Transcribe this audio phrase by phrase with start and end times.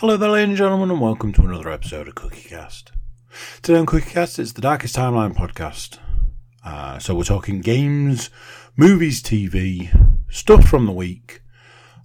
[0.00, 2.90] Hello there, ladies and gentlemen, and welcome to another episode of CookieCast.
[3.62, 5.98] Today on CookieCast, it's the Darkest Timeline podcast.
[6.62, 8.28] Uh, so we're talking games,
[8.76, 9.88] movies, TV,
[10.28, 11.40] stuff from the week,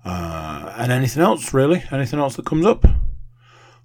[0.05, 1.83] uh, and anything else, really.
[1.91, 2.85] Anything else that comes up.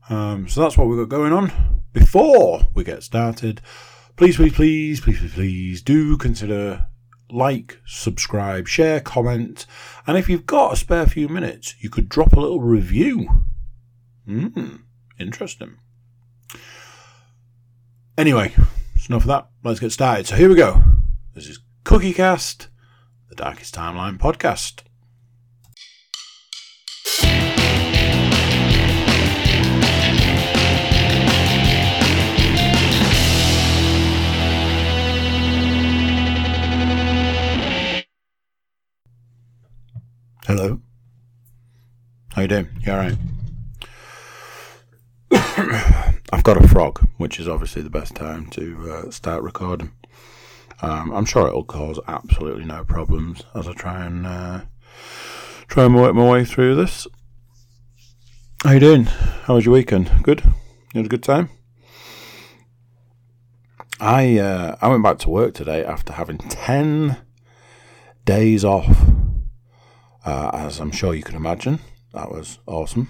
[0.09, 1.50] Um, so that's what we've got going on.
[1.93, 3.61] Before we get started,
[4.14, 6.86] please, please, please, please, please, please do consider
[7.29, 9.66] like, subscribe, share, comment,
[10.07, 13.46] and if you've got a spare few minutes, you could drop a little review.
[14.26, 14.76] Hmm,
[15.21, 15.76] interesting.
[18.18, 18.52] Anyway,
[18.96, 19.49] it's enough of that.
[19.62, 20.26] Let's get started.
[20.26, 20.82] So here we go.
[21.35, 22.66] This is CookieCast,
[23.29, 24.82] the Darkest Timeline podcast.
[40.47, 40.80] Hello.
[42.33, 42.69] How you doing?
[42.83, 43.19] You alright?
[46.34, 49.90] I've got a frog, which is obviously the best time to uh, start recording.
[50.82, 54.60] Um, I'm sure it'll cause absolutely no problems as I try and uh,
[55.68, 57.06] try and work my way through this.
[58.64, 59.04] How you doing?
[59.04, 60.10] How was your weekend?
[60.22, 60.42] Good.
[60.44, 61.48] You had a good time.
[63.98, 67.16] I uh, I went back to work today after having ten
[68.26, 68.94] days off
[70.26, 71.78] uh, as I'm sure you can imagine.
[72.12, 73.08] That was awesome.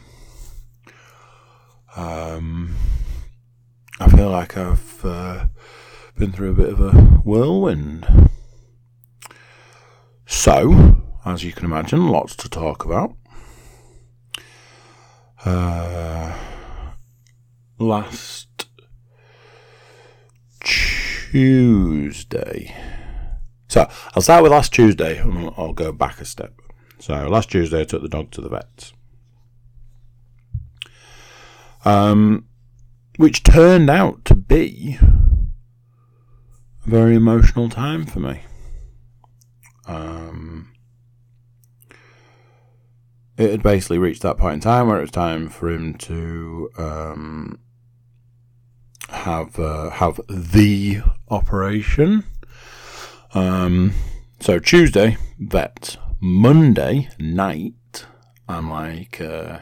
[1.97, 2.77] Um,
[3.99, 5.47] I feel like I've uh,
[6.17, 8.07] been through a bit of a whirlwind.
[10.27, 13.17] So, as you can imagine, lots to talk about.
[15.45, 16.37] Uh,
[17.79, 18.69] last
[21.31, 22.77] Tuesday.
[23.69, 26.61] So, I'll start with last Tuesday and I'll go back a step.
[26.99, 28.93] So last Tuesday, I took the dog to the vets,
[31.87, 32.45] um,
[33.17, 38.43] which turned out to be a very emotional time for me.
[39.87, 40.73] Um,
[43.39, 46.71] it had basically reached that point in time where it was time for him to
[46.77, 47.61] um,
[49.09, 52.25] have uh, have the operation.
[53.33, 53.93] Um,
[54.41, 55.97] so Tuesday, vet.
[56.19, 58.07] Monday night,
[58.49, 59.59] I'm like, uh,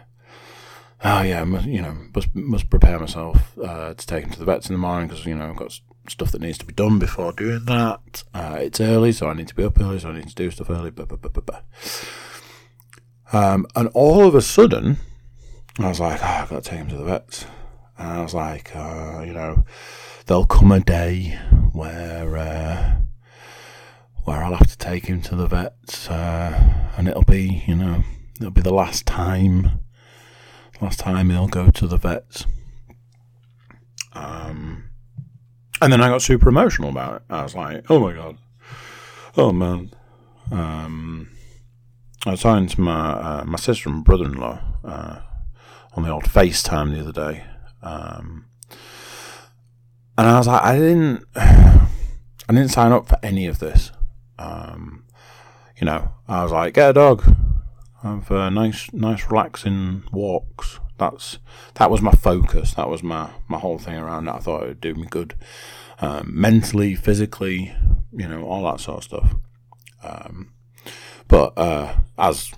[1.04, 4.44] oh yeah, must, you know, must must prepare myself uh, to take him to the
[4.44, 5.78] vets in the morning because you know I've got
[6.09, 8.25] stuff that needs to be done before doing that.
[8.34, 10.50] Uh, it's early, so I need to be up early, so I need to do
[10.50, 10.91] stuff early.
[10.91, 11.60] Blah, blah, blah,
[13.32, 14.98] um, and all of a sudden,
[15.78, 17.47] I was like, oh, I've got to take him to the vets.
[17.98, 19.65] And I was like, uh, you know,
[20.26, 21.38] there'll come a day
[21.72, 22.97] where uh,
[24.25, 28.03] where I'll have to take him to the vets, uh, and it'll be, you know,
[28.38, 29.81] it'll be the last time,
[30.84, 32.45] last time he'll go to the vets.
[34.12, 34.84] Um,
[35.81, 37.22] and then I got super emotional about it.
[37.31, 38.37] I was like, oh my god,
[39.37, 39.91] oh man.
[40.53, 41.31] Um,
[42.27, 45.21] I was talking to my uh, my sister and brother in law uh,
[45.95, 47.45] on the old FaceTime the other day,
[47.83, 48.45] um,
[50.19, 51.89] and I was like, I didn't, I
[52.49, 53.91] didn't sign up for any of this.
[54.39, 55.05] Um,
[55.81, 57.25] you know, I was like, get a dog,
[58.04, 60.78] have uh, nice, nice, relaxing walks.
[60.98, 61.38] That's
[61.75, 62.75] that was my focus.
[62.75, 64.37] That was my my whole thing around that.
[64.37, 65.34] I thought it would do me good,
[66.00, 67.75] um, mentally, physically,
[68.12, 69.34] you know, all that sort of stuff.
[70.03, 70.53] Um,
[71.28, 72.53] but uh, as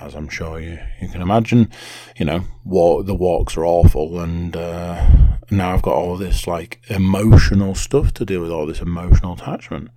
[0.00, 1.70] as I'm sure you, you can imagine,
[2.16, 5.06] you know, walk, the walks are awful, and uh,
[5.50, 9.90] now I've got all this like emotional stuff to deal with, all this emotional attachment.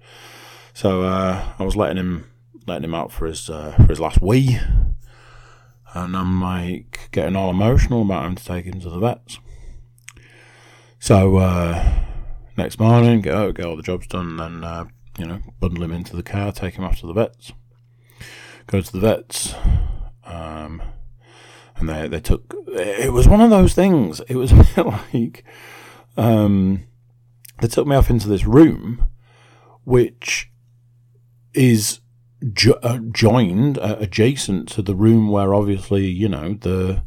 [0.74, 2.26] So uh, I was letting him
[2.68, 4.60] letting him out for his uh, for his last wee,
[5.94, 9.40] and I'm like getting all emotional about him to take him to the vets.
[11.00, 12.04] So uh,
[12.58, 14.86] next morning, get out, get all the jobs done, and then uh,
[15.18, 17.54] you know bundle him into the car, take him off to the vets.
[18.68, 19.56] Go to the vets,
[20.26, 20.82] um,
[21.78, 22.54] and they they took.
[22.68, 24.20] It was one of those things.
[24.28, 25.46] It was like
[26.18, 26.84] um,
[27.62, 29.08] they took me off into this room,
[29.86, 30.52] which
[31.54, 32.02] is
[32.54, 37.04] jo- uh, joined uh, adjacent to the room where obviously you know the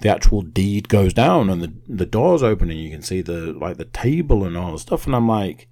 [0.00, 3.52] the actual deed goes down and the the doors open and you can see the
[3.52, 5.06] like the table and all the stuff.
[5.06, 5.68] And I'm like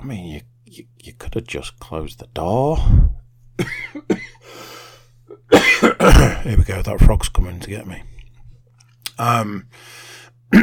[0.00, 2.76] I mean you you, you could have just closed the door.
[6.42, 6.82] Here we go.
[6.82, 8.02] That frog's coming to get me.
[9.18, 9.66] Um
[10.52, 10.60] but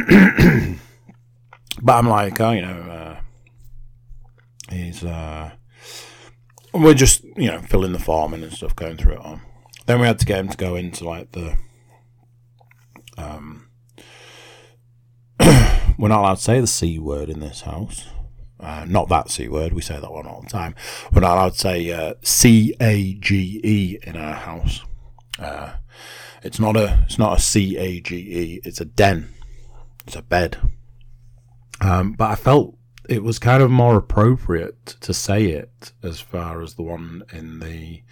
[1.88, 3.20] I'm like oh you know uh,
[4.70, 5.50] he's uh
[6.74, 9.40] we're just you know filling the form in and stuff, going through it on.
[9.86, 11.56] Then we had to get him to go into like the
[13.16, 13.68] Um,
[15.40, 18.06] we're not allowed to say the c word in this house.
[18.58, 19.72] Uh, not that c word.
[19.72, 20.74] We say that one all the time.
[21.12, 24.82] We're not allowed to say uh, c a g e in our house.
[25.38, 25.74] Uh,
[26.42, 28.60] it's not a it's not a c a g e.
[28.64, 29.32] It's a den.
[30.06, 30.58] It's a bed.
[31.80, 32.76] Um, but I felt
[33.08, 37.60] it was kind of more appropriate to say it as far as the one in
[37.60, 38.02] the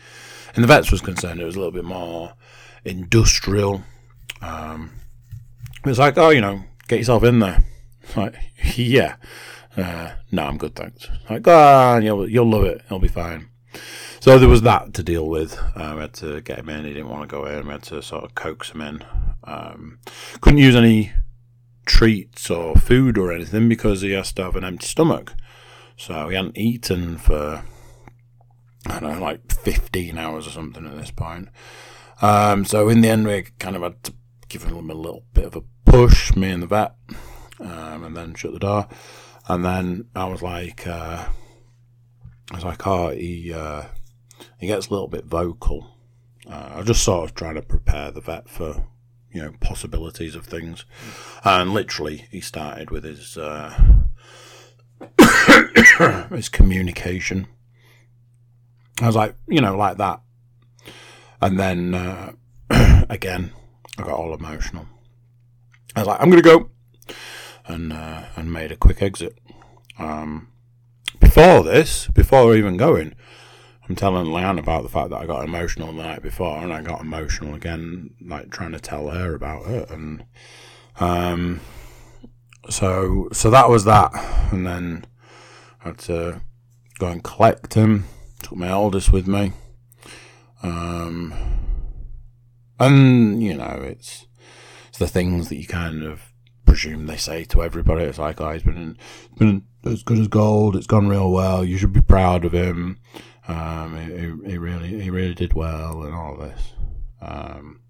[0.55, 1.41] in the vets was concerned.
[1.41, 2.35] It was a little bit more
[2.85, 3.83] industrial.
[4.41, 4.93] Um,
[5.85, 7.65] it was like, oh, you know, get yourself in there.
[8.17, 8.35] Like,
[8.75, 9.15] yeah,
[9.77, 11.09] uh, no, I'm good, thanks.
[11.31, 12.83] Like, go on, you'll you'll love it.
[12.85, 13.49] It'll be fine.
[14.19, 15.59] So there was that to deal with.
[15.77, 16.85] Um, we had to get him in.
[16.85, 17.67] He didn't want to go in.
[17.67, 19.05] We had to sort of coax him in.
[19.45, 19.99] Um,
[20.41, 21.12] couldn't use any
[21.87, 25.34] treats or food or anything because he has to have an empty stomach.
[25.96, 27.64] So he hadn't eaten for
[28.87, 31.49] I don't know, like 15 hours or something at this point.
[32.20, 34.14] Um, so in the end, we kind of had to
[34.49, 36.94] give him a little bit of a push, me and the vet,
[37.61, 38.88] um, and then shut the door.
[39.49, 41.26] And then I was like, uh,
[42.50, 43.85] I was like, oh, he uh,
[44.58, 45.96] he gets a little bit vocal.
[46.49, 48.85] Uh, I was just sort of trying to prepare the vet for
[49.32, 50.84] you know possibilities of things,
[51.44, 53.73] and literally he started with his uh,
[56.31, 57.46] his communication.
[59.00, 60.20] I was like, you know, like that,
[61.40, 62.32] and then uh,
[63.08, 63.52] again,
[63.99, 64.87] I got all emotional.
[65.96, 66.70] I was like, I'm gonna go,
[67.67, 69.38] and uh, and made a quick exit.
[69.99, 70.49] Um,
[71.20, 73.14] before this, before even going,
[73.88, 76.82] I'm telling Leanne about the fact that I got emotional the night before, and I
[76.82, 80.25] got emotional again, like trying to tell her about it, and
[81.00, 81.61] um,
[82.70, 84.12] so so that was that,
[84.52, 85.05] and then
[85.84, 86.43] I had to
[86.99, 88.05] go and collect him.
[88.43, 89.52] Took my oldest with me,
[90.62, 91.35] um,
[92.78, 94.26] and you know it's
[94.88, 96.32] it's the things that you kind of
[96.67, 98.05] presume they say to everybody.
[98.05, 98.96] It's like, oh, he's been
[99.38, 100.76] been as good as gold.
[100.76, 101.64] It's gone real well.
[101.64, 102.99] You should be proud of him.
[103.49, 106.73] Um, he, he, really, he really did well, and all this.
[107.21, 107.81] Um,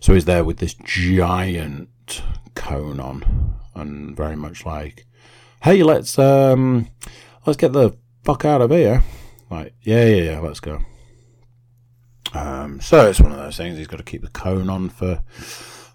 [0.00, 2.22] so he's there with this giant
[2.54, 5.06] cone on, and very much like,
[5.62, 6.88] "Hey, let's um,
[7.46, 9.02] let's get the fuck out of here."
[9.50, 10.80] Like, yeah, yeah, yeah, let's go.
[12.32, 13.76] Um, so it's one of those things.
[13.76, 15.22] He's got to keep the cone on for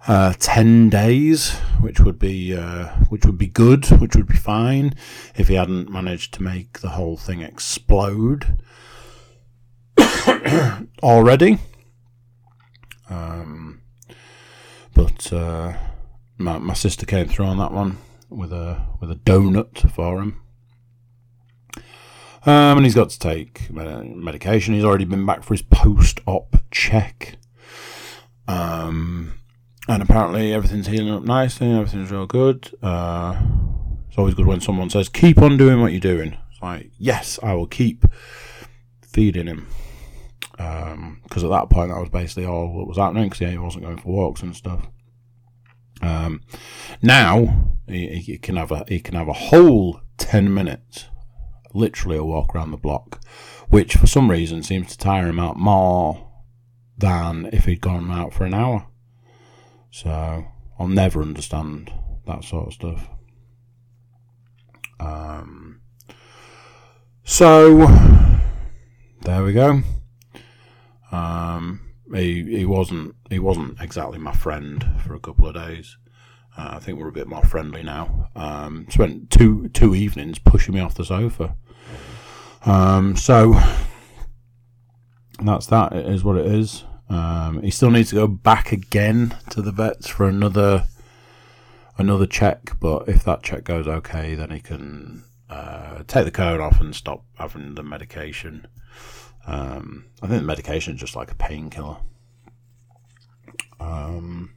[0.08, 4.94] uh, ten days, which would be uh, which would be good, which would be fine
[5.36, 8.58] if he hadn't managed to make the whole thing explode.
[11.04, 11.58] already.
[13.10, 13.82] Um,
[14.94, 15.74] but uh,
[16.38, 17.98] my, my sister came through on that one
[18.30, 20.42] with a with a donut for him.
[22.48, 24.76] Um, and he's got to take medication.
[24.76, 27.38] He's already been back for his post-op check.
[28.48, 29.40] Um,
[29.88, 31.72] and apparently everything's healing up nicely.
[31.72, 32.70] Everything's real good.
[32.84, 33.42] Uh,
[34.08, 37.40] it's always good when someone says, "Keep on doing what you're doing." It's like, yes,
[37.42, 38.06] I will keep
[39.02, 39.68] feeding him
[40.58, 43.58] because um, at that point that was basically all that was happening because yeah, he
[43.58, 44.88] wasn't going for walks and stuff.
[46.02, 46.42] Um,
[47.02, 51.06] now he, he, can have a he can have a whole ten minutes,
[51.74, 53.22] literally a walk around the block,
[53.70, 56.32] which for some reason seems to tire him out more
[56.98, 58.88] than if he'd gone out for an hour.
[59.92, 60.46] So
[60.80, 61.92] I'll never understand
[62.26, 63.10] that sort of stuff.
[65.00, 65.82] Um,
[67.24, 67.88] so
[69.22, 69.82] there we go.
[71.16, 71.82] Um,
[72.14, 75.98] he he wasn't he wasn't exactly my friend for a couple of days.
[76.58, 78.30] Uh, I think we're a bit more friendly now.
[78.36, 81.56] Um, spent two two evenings pushing me off the sofa.
[82.66, 83.60] Um, so
[85.42, 85.94] that's that.
[85.94, 86.84] It is what it is.
[87.10, 90.88] Um, he still needs to go back again to the vets for another
[91.98, 92.80] another check.
[92.80, 96.96] But if that check goes okay, then he can uh, take the cone off and
[96.96, 98.68] stop having the medication.
[99.48, 101.98] Um, I think the medication is just like a painkiller.
[103.80, 104.56] Um,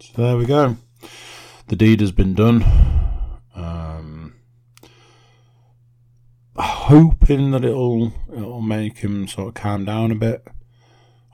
[0.00, 0.76] so there we go.
[1.68, 2.64] The deed has been done.
[3.54, 4.34] Um,
[6.56, 10.46] hoping that it'll it'll make him sort of calm down a bit,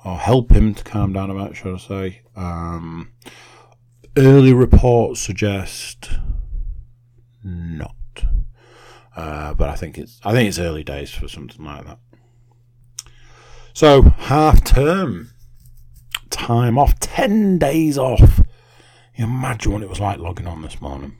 [0.04, 2.22] or help him to calm down a bit, should I say?
[2.34, 3.12] Um,
[4.16, 6.10] early reports suggest
[7.44, 7.94] not,
[9.16, 11.98] uh, but I think it's I think it's early days for something like that.
[13.76, 15.32] So, half term.
[16.30, 16.98] Time off.
[16.98, 18.40] 10 days off.
[19.14, 21.18] You imagine what it was like logging on this morning.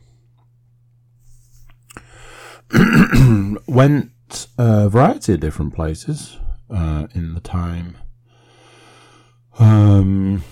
[3.69, 6.39] Went a variety of different places
[6.71, 7.99] uh, in the time.
[9.59, 10.43] Um,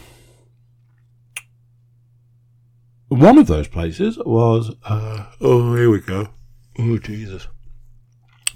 [3.08, 6.28] one of those places was, uh, oh, here we go.
[6.78, 7.48] Oh, Jesus.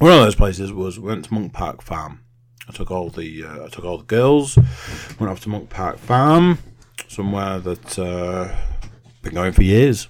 [0.00, 2.20] One of those places was, went to Monk Park Farm.
[2.68, 4.56] I took all the, uh, I took all the girls,
[5.18, 6.58] went off to Monk Park Farm,
[7.08, 8.54] somewhere that, uh,
[9.22, 10.08] been going for years.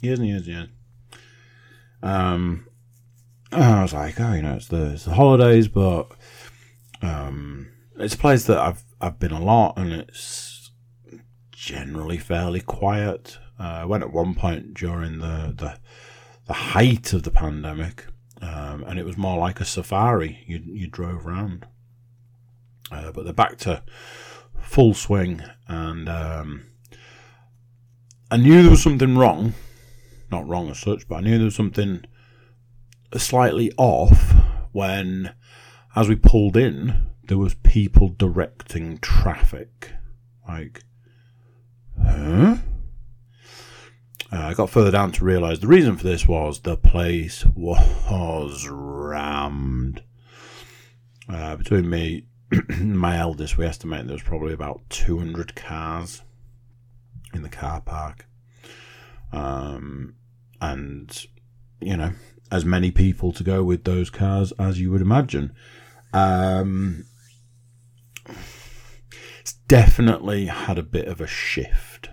[0.00, 0.68] Years and years and years.
[2.02, 2.66] Um,
[3.50, 6.08] I was like, oh, you know, it's the, it's the holidays, but,
[7.00, 10.70] um, it's a place that I've, I've been a lot and it's
[11.50, 13.38] generally fairly quiet.
[13.58, 15.78] Uh, I went at one point during the, the,
[16.46, 18.04] the height of the pandemic,
[18.42, 20.44] um, and it was more like a safari.
[20.46, 21.66] You, you drove around.
[22.90, 23.82] Uh, but they're back to
[24.60, 26.66] full swing, and um,
[28.30, 29.54] I knew there was something wrong.
[30.30, 32.04] Not wrong as such, but I knew there was something
[33.16, 34.34] slightly off
[34.72, 35.34] when,
[35.94, 39.92] as we pulled in, there was people directing traffic.
[40.48, 40.82] Like,
[42.00, 42.56] huh?
[44.32, 48.68] Uh, I got further down to realise the reason for this was the place was
[48.68, 50.02] rammed.
[51.28, 52.24] Uh, between me
[52.78, 56.22] my eldest, we estimate there was probably about 200 cars
[57.34, 58.26] in the car park.
[59.32, 60.14] Um,
[60.60, 61.26] and,
[61.80, 62.12] you know,
[62.50, 65.52] as many people to go with those cars as you would imagine.
[66.12, 67.04] Um,
[69.40, 72.10] it's definitely had a bit of a shift.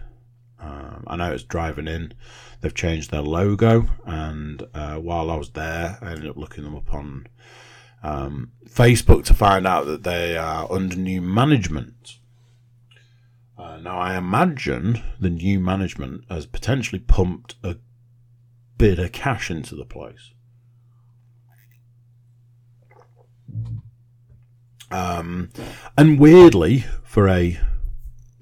[0.60, 2.13] Um, I know it's driving in.
[2.62, 6.75] They've changed their logo, and uh, while I was there, I ended up looking them
[6.75, 7.28] up on
[8.03, 12.19] um, Facebook to find out that they are under new management.
[13.57, 17.77] Uh, now, I imagine the new management has potentially pumped a
[18.77, 20.31] bit of cash into the place.
[24.91, 25.50] Um,
[25.98, 27.60] and weirdly, for a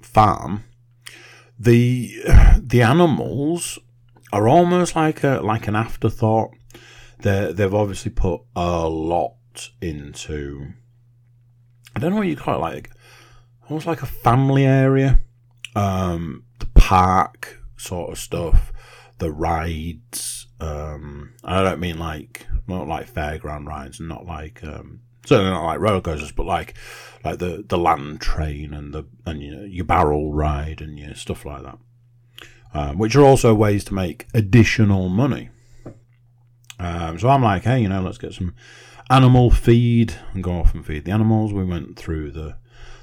[0.00, 0.64] farm,
[1.58, 2.12] the
[2.58, 3.78] the animals
[4.32, 6.50] are almost like a like an afterthought.
[7.20, 9.36] They they've obviously put a lot
[9.80, 10.68] into.
[11.94, 12.90] I don't know what you call it, like
[13.68, 15.20] almost like a family area.
[15.74, 18.72] Um, the park sort of stuff,
[19.18, 20.46] the rides.
[20.60, 25.80] Um, I don't mean like not like fairground rides, not like um, certainly not like
[25.80, 26.74] roller coasters, but like
[27.24, 31.14] like the the land train and the and you know, your barrel ride and your
[31.14, 31.78] stuff like that,
[32.74, 35.50] um, which are also ways to make additional money.
[36.78, 38.54] Um, so I'm like, hey, you know, let's get some
[39.12, 41.52] animal feed and go off and feed the animals.
[41.52, 42.56] We went through the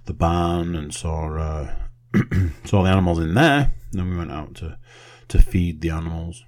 [0.06, 1.74] the barn and saw uh,
[2.66, 3.72] saw the animals in there.
[3.92, 4.80] Then we went out to
[5.28, 6.44] to feed the animals.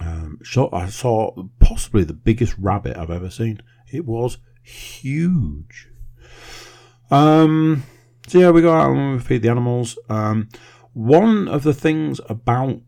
[0.00, 3.62] Um, so I saw possibly the biggest rabbit I've ever seen.
[3.90, 5.88] It was huge.
[7.10, 7.84] Um,
[8.26, 9.98] so yeah, we go out and we feed the animals.
[10.08, 10.48] Um,
[10.92, 12.80] one of the things about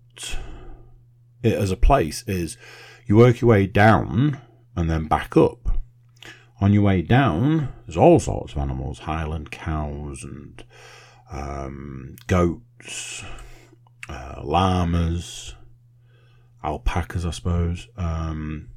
[1.42, 2.56] it as a place is
[3.06, 4.40] you work your way down
[4.80, 5.78] and then back up.
[6.60, 10.64] On your way down, there's all sorts of animals: Highland cows and
[11.30, 13.22] um, goats,
[14.08, 15.54] uh, llamas,
[16.64, 17.88] alpacas, I suppose.
[17.96, 18.70] Um,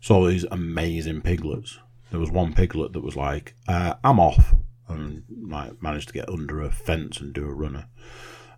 [0.00, 1.78] saw these amazing piglets.
[2.10, 4.54] There was one piglet that was like, uh, "I'm off,"
[4.88, 7.86] and like managed to get under a fence and do a runner.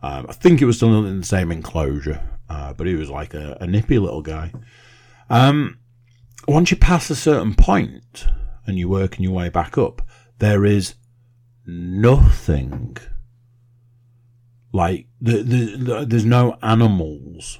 [0.02, 3.32] Um, I think it was still in the same enclosure, uh, but he was like
[3.32, 4.52] a, a nippy little guy.
[5.30, 5.78] Um,
[6.46, 8.26] once you pass a certain point
[8.66, 10.02] and you're working your way back up,
[10.38, 10.94] there is
[11.66, 12.96] nothing.
[14.72, 17.58] Like the, the, the, there's no animals.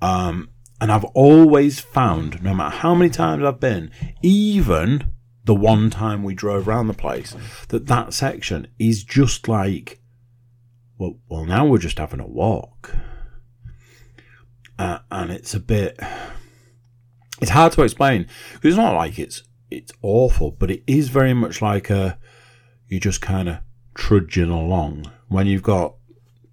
[0.00, 3.90] Um, and I've always found, no matter how many times I've been,
[4.22, 5.12] even
[5.44, 7.34] the one time we drove around the place,
[7.68, 10.00] that that section is just like,
[10.98, 12.94] well, well, now we're just having a walk.
[14.78, 15.98] Uh, and it's a bit,
[17.40, 21.34] it's hard to explain because it's not like it's it's awful, but it is very
[21.34, 22.18] much like a
[22.88, 23.58] you're just kind of
[23.94, 25.94] trudging along when you've got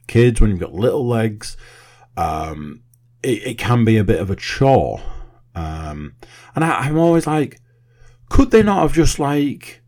[0.07, 1.57] kids, when you've got little legs.
[2.17, 2.81] Um,
[3.23, 5.01] it, it can be a bit of a chore.
[5.53, 6.15] Um,
[6.55, 7.61] and I, I'm always like,
[8.29, 9.81] could they not have just like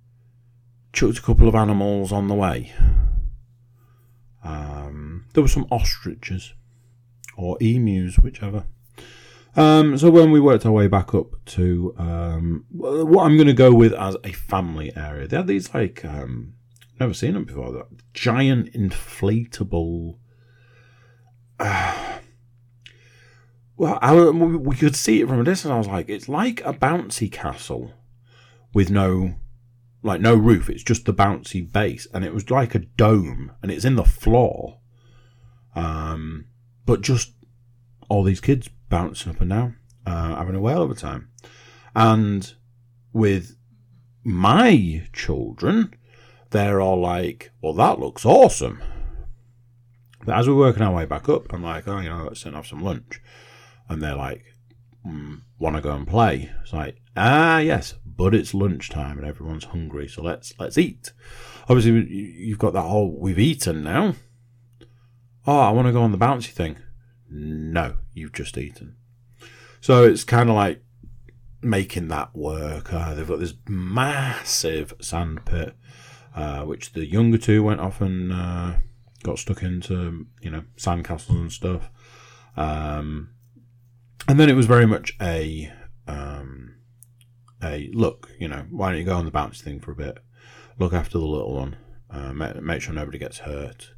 [0.93, 2.73] chucked a couple of animals on the way?
[4.43, 6.53] Um, there were some ostriches
[7.35, 8.65] or emus, whichever.
[9.57, 13.53] Um, so when we worked our way back up to um, what I'm going to
[13.53, 16.53] go with as a family area, they had these like um,
[16.99, 17.71] never seen them before.
[17.71, 20.19] That giant inflatable.
[21.59, 22.19] Uh,
[23.77, 25.71] well, I, we could see it from a distance.
[25.71, 27.93] I was like, it's like a bouncy castle
[28.75, 29.37] with no,
[30.03, 30.69] like no roof.
[30.69, 34.05] It's just the bouncy base, and it was like a dome, and it's in the
[34.05, 34.81] floor.
[35.75, 36.45] Um,
[36.85, 37.33] but just
[38.07, 41.29] all these kids bouncing up and down, uh, having a whale of a time.
[41.95, 42.53] And
[43.13, 43.55] with
[44.23, 45.93] my children,
[46.51, 48.81] they're all like, well, that looks awesome.
[50.25, 52.67] But as we're working our way back up, I'm like, oh, you know, let's have
[52.67, 53.21] some lunch.
[53.89, 54.43] And they're like,
[55.05, 56.51] mm, want to go and play?
[56.61, 61.13] It's like, ah, yes, but it's lunchtime and everyone's hungry, so let's let's eat.
[61.69, 64.15] Obviously, you've got that whole we've eaten now.
[65.45, 66.77] Oh, I want to go on the bouncy thing.
[67.29, 68.95] No, you've just eaten.
[69.81, 70.81] So it's kind of like
[71.61, 72.93] making that work.
[72.93, 75.75] Uh, they've got this massive sand pit,
[76.35, 78.73] uh, which the younger two went off and uh,
[79.23, 81.89] got stuck into, you know, sandcastles and stuff.
[82.55, 83.29] Um,
[84.27, 85.71] and then it was very much a
[86.07, 86.75] um,
[87.63, 88.29] a look.
[88.39, 90.19] You know, why don't you go on the bounce thing for a bit?
[90.79, 91.77] Look after the little one.
[92.09, 93.91] Uh, make, make sure nobody gets hurt.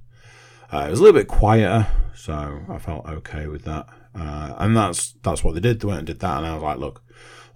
[0.72, 3.88] Uh, it was a little bit quieter, so I felt okay with that.
[4.14, 5.80] Uh, and that's that's what they did.
[5.80, 7.02] They went and did that, and I was like, look,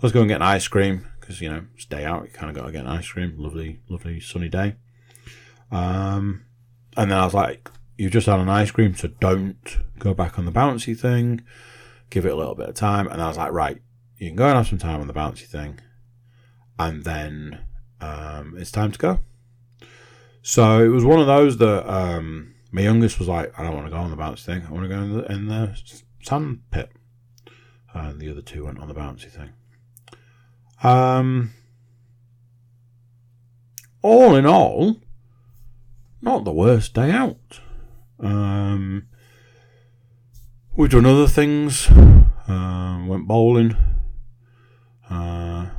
[0.02, 2.24] let's go and get an ice cream because you know it's day out.
[2.24, 3.36] You kind of got to get an ice cream.
[3.38, 4.76] Lovely, lovely sunny day.
[5.72, 6.46] Um,
[6.98, 10.40] and then I was like, you've just had an ice cream, so don't go back
[10.40, 11.42] on the bouncy thing.
[12.10, 13.08] Give it a little bit of time.
[13.08, 13.82] And I was like, right,
[14.18, 15.80] you can go and have some time on the bouncy thing,
[16.80, 17.60] and then
[18.02, 19.20] um, it's time to go.
[20.42, 23.86] So it was one of those that um, my youngest was like, I don't want
[23.86, 24.64] to go on the bouncy thing.
[24.68, 25.80] I want to go in the, in the
[26.24, 26.92] sand pit.
[27.94, 29.52] And the other two went on the bouncy thing.
[30.82, 31.54] Um,
[34.02, 34.98] all in all,
[36.20, 37.60] not the worst day out.
[38.20, 39.06] Um,
[40.76, 41.88] we've done other things.
[41.90, 43.78] Uh, went bowling.
[45.12, 45.70] Uh,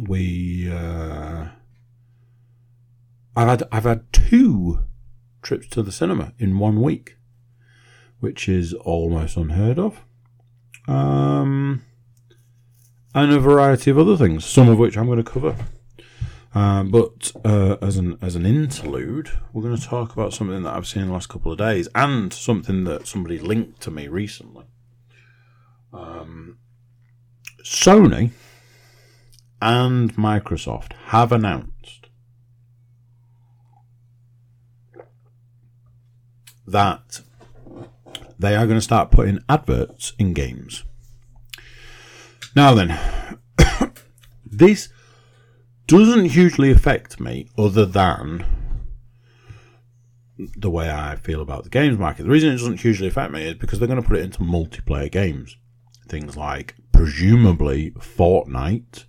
[0.00, 1.46] we uh,
[3.36, 4.80] I've had I've had two
[5.44, 7.16] trips to the cinema in one week,
[8.18, 10.00] which is almost unheard of.
[10.88, 11.82] Um,
[13.14, 15.54] and a variety of other things, some of which I'm going to cover.
[16.54, 20.74] Uh, but uh, as an as an interlude, we're going to talk about something that
[20.74, 24.06] I've seen in the last couple of days, and something that somebody linked to me
[24.06, 24.66] recently.
[25.92, 26.58] Um,
[27.64, 28.30] Sony
[29.60, 32.03] and Microsoft have announced
[36.66, 37.20] that
[38.38, 40.84] they are going to start putting adverts in games.
[42.56, 42.98] Now then,
[44.46, 44.88] this
[45.86, 48.44] doesn't hugely affect me other than
[50.56, 52.24] the way I feel about the games market.
[52.24, 54.40] The reason it doesn't hugely affect me is because they're going to put it into
[54.40, 55.56] multiplayer games.
[56.08, 59.04] Things like, presumably, Fortnite,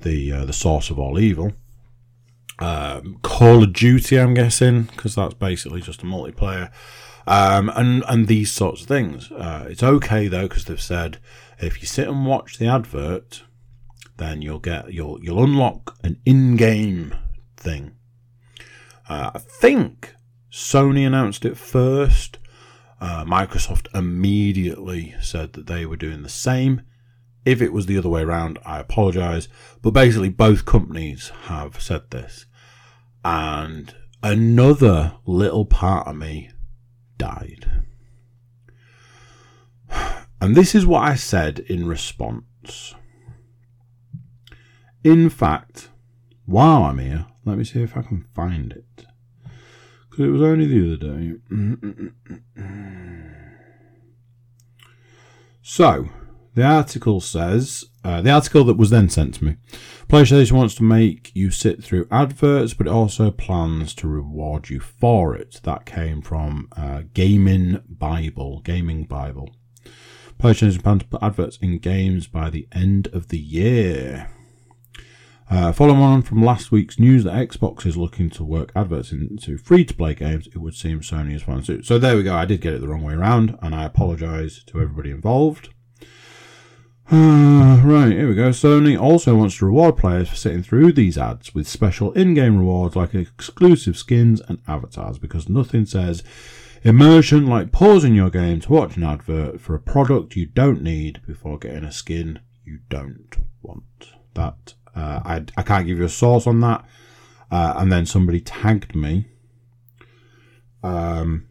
[0.00, 1.52] the uh, the source of all evil.
[2.58, 6.70] Um, Call of Duty, I'm guessing, because that's basically just a multiplayer,
[7.26, 9.30] um, and and these sorts of things.
[9.30, 11.18] Uh, it's okay though because they've said
[11.60, 13.42] if you sit and watch the advert,
[14.16, 17.14] then you'll get you'll you'll unlock an in-game
[17.56, 17.92] thing.
[19.08, 20.14] Uh, I think
[20.50, 22.38] Sony announced it first.
[23.00, 26.82] Uh, Microsoft immediately said that they were doing the same.
[27.44, 29.48] If it was the other way around, I apologize.
[29.80, 32.46] But basically, both companies have said this.
[33.24, 36.50] And another little part of me
[37.16, 37.82] died.
[40.40, 42.94] And this is what I said in response.
[45.02, 45.90] In fact,
[46.46, 49.06] while I'm here, let me see if I can find it.
[50.08, 51.34] Because it was only the other day.
[55.70, 56.08] So,
[56.58, 59.56] the article says, uh, the article that was then sent to me.
[60.08, 64.80] PlayStation wants to make you sit through adverts, but it also plans to reward you
[64.80, 65.60] for it.
[65.62, 68.60] That came from uh, Gaming Bible.
[68.60, 69.54] Gaming Bible.
[70.40, 74.28] PlayStation plans to put adverts in games by the end of the year.
[75.48, 79.56] Uh, following on from last week's news that Xbox is looking to work adverts into
[79.58, 81.82] free to play games, it would seem Sony is fine too.
[81.82, 82.34] So there we go.
[82.34, 85.68] I did get it the wrong way around, and I apologise to everybody involved.
[87.10, 88.50] Uh, right, here we go.
[88.50, 92.58] Sony also wants to reward players for sitting through these ads with special in game
[92.58, 96.22] rewards like exclusive skins and avatars because nothing says
[96.82, 101.22] immersion like pausing your game to watch an advert for a product you don't need
[101.26, 103.84] before getting a skin you don't want.
[104.34, 106.84] That uh, I, I can't give you a source on that.
[107.50, 109.28] Uh, and then somebody tagged me
[110.82, 111.48] um,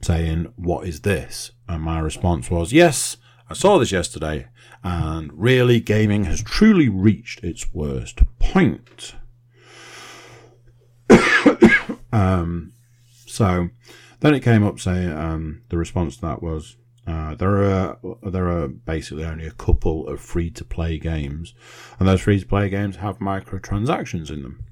[0.00, 1.52] saying, What is this?
[1.68, 3.16] And my response was, Yes,
[3.52, 4.48] I saw this yesterday
[4.82, 9.14] and really gaming has truly reached its worst point.
[12.14, 12.72] um,
[13.26, 13.68] so
[14.20, 18.48] Then it came up saying um, the response to that was uh, there are there
[18.48, 21.52] are basically only a couple of free to play games,
[21.98, 24.64] and those free to play games have microtransactions in them.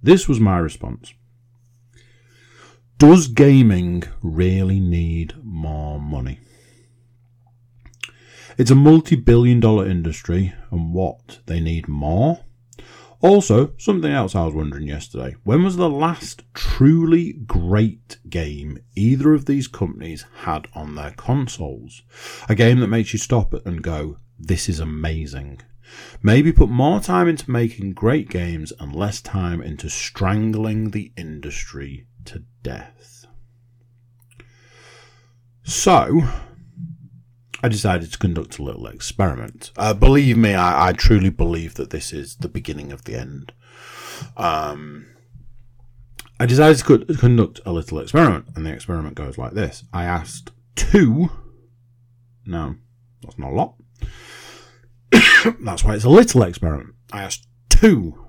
[0.00, 1.14] This was my response.
[2.98, 6.38] Does gaming really need more money?
[8.56, 11.40] It's a multi billion dollar industry, and what?
[11.46, 12.44] They need more?
[13.20, 15.34] Also, something else I was wondering yesterday.
[15.44, 22.02] When was the last truly great game either of these companies had on their consoles?
[22.50, 25.62] A game that makes you stop and go, this is amazing.
[26.22, 32.06] Maybe put more time into making great games and less time into strangling the industry
[32.26, 33.26] to death.
[35.62, 36.28] So,
[37.64, 39.70] I decided to conduct a little experiment.
[39.74, 43.54] Uh, believe me, I, I, truly believe that this is the beginning of the end.
[44.36, 45.06] Um,
[46.38, 49.82] I decided to conduct a little experiment, and the experiment goes like this.
[49.94, 51.30] I asked two.
[52.44, 52.74] No,
[53.22, 53.76] that's not a lot.
[55.62, 56.90] that's why it's a little experiment.
[57.14, 58.26] I asked two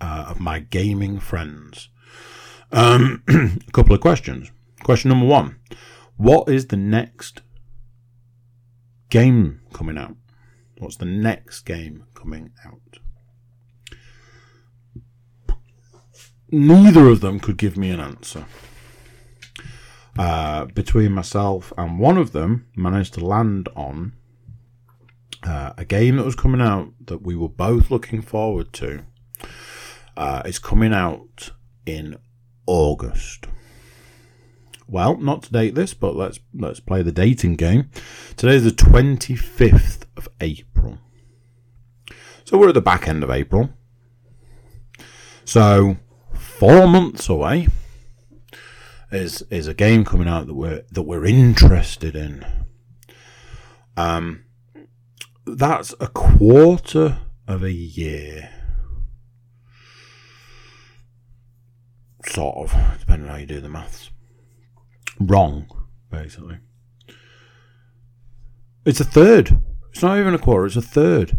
[0.00, 1.90] uh, of my gaming friends
[2.72, 4.50] um, a couple of questions.
[4.84, 5.58] Question number one
[6.16, 7.42] What is the next
[9.14, 10.16] game coming out?
[10.78, 12.98] What's the next game coming out?
[16.50, 18.46] Neither of them could give me an answer.
[20.18, 24.14] Uh, between myself and one of them, managed to land on
[25.44, 29.04] uh, a game that was coming out that we were both looking forward to.
[30.16, 31.50] Uh, it's coming out
[31.86, 32.16] in
[32.66, 33.46] August.
[34.86, 37.90] Well, not to date this, but let's let's play the dating game.
[38.36, 40.98] Today is the 25th of April.
[42.44, 43.70] So we're at the back end of April.
[45.44, 45.96] So
[46.34, 47.68] four months away
[49.10, 52.44] is is a game coming out that we're that we're interested in.
[53.96, 54.44] Um
[55.46, 58.50] that's a quarter of a year.
[62.26, 64.10] Sort of, depending on how you do the maths
[65.18, 65.66] wrong,
[66.10, 66.58] basically.
[68.84, 69.60] It's a third.
[69.90, 71.38] It's not even a quarter, it's a third.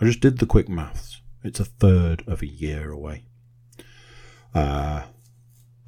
[0.00, 1.20] I just did the quick maths.
[1.44, 3.24] It's a third of a year away.
[4.54, 5.02] Uh,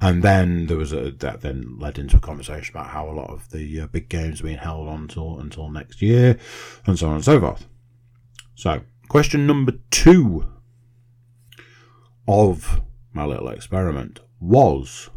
[0.01, 3.29] and then there was a that then led into a conversation about how a lot
[3.29, 6.37] of the uh, big games are being held on until until next year,
[6.85, 7.67] and so on and so forth.
[8.55, 10.45] So, question number two
[12.27, 12.81] of
[13.13, 15.09] my little experiment was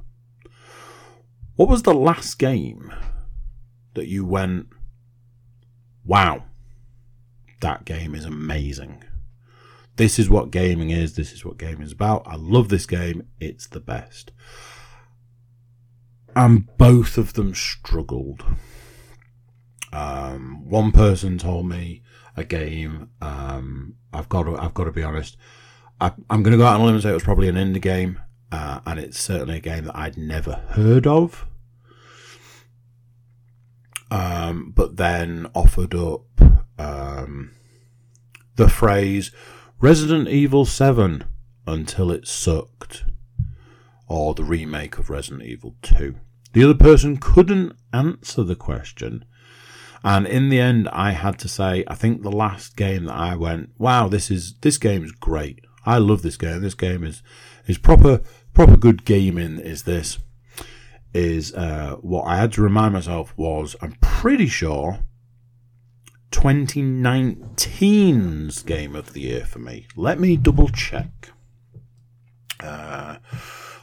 [1.58, 2.94] what was the last game
[3.94, 4.68] that you went,
[6.04, 6.44] wow,
[7.62, 9.02] that game is amazing?
[9.96, 11.16] This is what gaming is.
[11.16, 12.22] This is what gaming is about.
[12.26, 13.26] I love this game.
[13.40, 14.30] It's the best.
[16.36, 18.44] And both of them struggled.
[19.92, 22.02] Um, one person told me
[22.36, 23.10] a game.
[23.20, 24.56] Um, I've got to.
[24.56, 25.36] I've got to be honest.
[26.00, 27.56] I, am going to go out on a limb and say it was probably an
[27.56, 28.20] indie game,
[28.52, 31.47] uh, and it's certainly a game that I'd never heard of
[34.10, 36.24] um, but then offered up
[36.78, 37.52] um,
[38.56, 39.30] the phrase
[39.80, 41.24] Resident Evil 7
[41.66, 43.04] until it sucked,
[44.06, 46.16] or the remake of Resident Evil 2.
[46.52, 49.24] The other person couldn't answer the question.
[50.02, 53.36] And in the end, I had to say, I think the last game that I
[53.36, 55.60] went, wow, this is this game is great.
[55.84, 56.62] I love this game.
[56.62, 57.22] This game is
[57.66, 58.22] is proper
[58.54, 59.58] proper good gaming.
[59.58, 60.18] Is this?
[61.14, 65.00] Is uh, what I had to remind myself was I'm pretty sure
[66.30, 69.86] 2019's game of the year for me.
[69.96, 71.30] Let me double check.
[72.60, 73.16] Uh,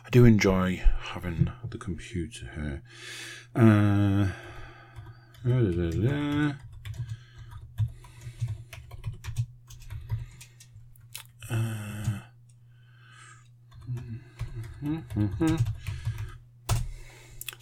[0.05, 2.81] I do enjoy having the computer here.
[3.55, 4.27] Uh,
[11.49, 11.53] uh,
[14.83, 15.55] mm-hmm.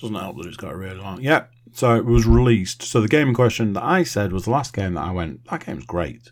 [0.04, 1.22] Doesn't help that it's got a really long.
[1.22, 2.84] Yeah, so it was released.
[2.84, 5.46] So the game in question that I said was the last game that I went.
[5.46, 6.30] That game's great.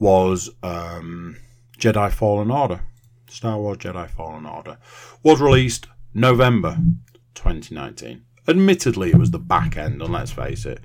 [0.00, 1.36] Was um,
[1.78, 2.80] Jedi Fallen Order.
[3.28, 4.76] Star Wars Jedi Fallen Order
[5.22, 6.78] was released November
[7.34, 8.24] 2019.
[8.48, 10.80] Admittedly, it was the back end, and let's face it.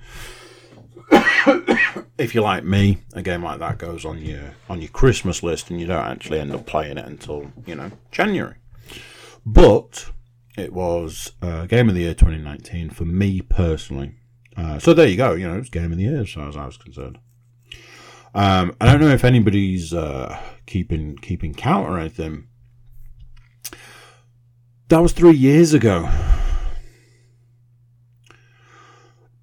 [2.19, 5.71] if you're like me, a game like that goes on your on your Christmas list,
[5.71, 8.57] and you don't actually end up playing it until you know January.
[9.43, 10.11] But
[10.57, 14.13] it was uh, Game of the Year 2019 for me personally.
[14.55, 15.33] Uh, so there you go.
[15.33, 17.17] You know, it's Game of the Year as far as I was concerned.
[18.33, 22.47] Um, I don't know if anybody's uh, keeping keeping count or anything.
[24.89, 26.09] That was three years ago,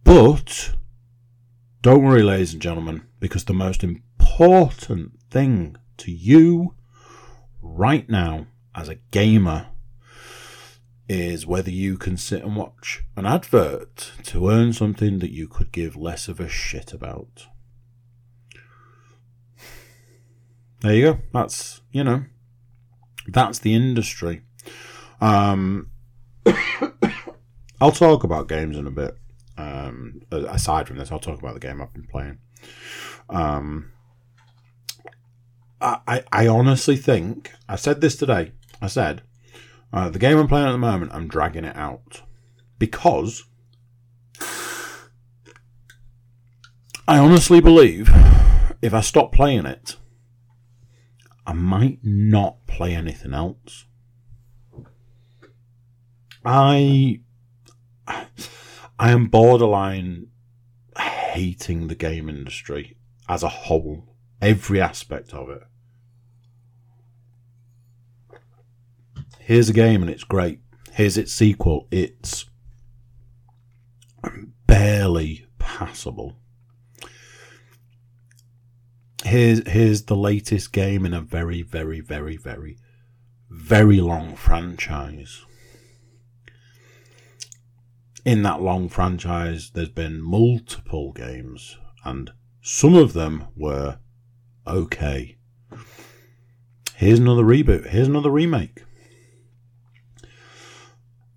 [0.04, 0.74] but
[1.80, 6.74] don't worry, ladies and gentlemen, because the most important thing to you
[7.60, 9.71] right now as a gamer
[11.08, 15.72] is whether you can sit and watch an advert to earn something that you could
[15.72, 17.46] give less of a shit about.
[20.80, 21.18] There you go.
[21.32, 22.24] That's, you know,
[23.28, 24.42] that's the industry.
[25.20, 25.90] Um,
[27.80, 29.16] I'll talk about games in a bit.
[29.56, 32.38] Um, aside from this, I'll talk about the game I've been playing.
[33.28, 33.92] Um,
[35.80, 38.52] I, I honestly think I said this today.
[38.80, 39.22] I said
[39.92, 42.22] uh, the game I'm playing at the moment, I'm dragging it out
[42.78, 43.44] because
[47.06, 48.10] I honestly believe
[48.80, 49.96] if I stop playing it,
[51.46, 53.86] I might not play anything else.
[56.44, 57.20] I
[58.06, 60.28] I am borderline
[60.98, 62.96] hating the game industry
[63.28, 65.62] as a whole, every aspect of it.
[69.44, 70.60] Here's a game and it's great.
[70.92, 71.88] Here's its sequel.
[71.90, 72.46] It's
[74.68, 76.36] barely passable.
[79.24, 82.78] Here's here's the latest game in a very, very, very, very,
[83.50, 85.44] very long franchise.
[88.24, 93.98] In that long franchise, there's been multiple games, and some of them were
[94.68, 95.36] okay.
[96.94, 97.88] Here's another reboot.
[97.88, 98.84] Here's another remake.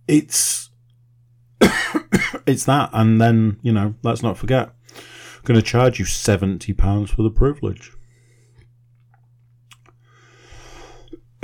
[0.08, 0.70] It's
[2.46, 4.72] it's that, and then you know, let's not forget,
[5.44, 7.92] going to charge you seventy pounds for the privilege.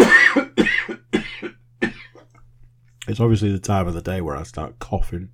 [3.07, 5.29] it's obviously the time of the day where I start coughing.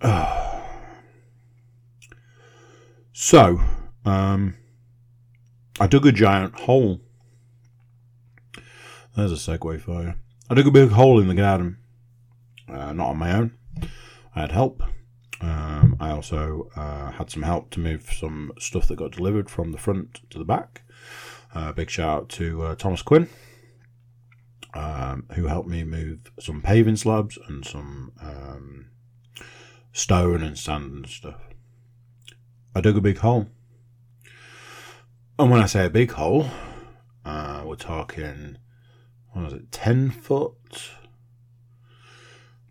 [3.24, 3.60] So,
[4.04, 4.56] um,
[5.78, 7.00] I dug a giant hole.
[9.16, 10.14] There's a segue for you.
[10.48, 11.78] I dug a big hole in the garden.
[12.68, 13.56] Uh, not on my own.
[14.34, 14.82] I had help.
[15.40, 19.72] Um, I also uh, had some help to move some stuff that got delivered from
[19.72, 20.82] the front to the back.
[21.54, 23.28] Uh, big shout out to uh, Thomas Quinn,
[24.72, 28.90] um, who helped me move some paving slabs and some um,
[29.92, 31.40] stone and sand and stuff.
[32.74, 33.48] I dug a big hole.
[35.38, 36.46] And when I say a big hole,
[37.24, 38.58] uh, we're talking,
[39.32, 40.90] what was it, 10 foot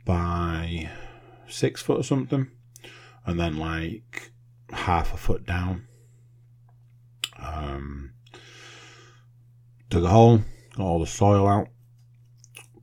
[0.06, 0.90] by
[1.48, 2.50] 6 foot or something.
[3.26, 4.32] And then like
[4.72, 5.88] half a foot down.
[7.38, 8.14] Um,
[9.90, 10.42] dug a hole,
[10.76, 11.68] got all the soil out,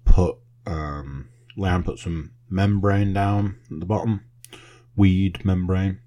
[0.05, 0.37] put,
[0.67, 4.25] um, Leanne put some membrane down at the bottom,
[4.97, 6.01] weed membrane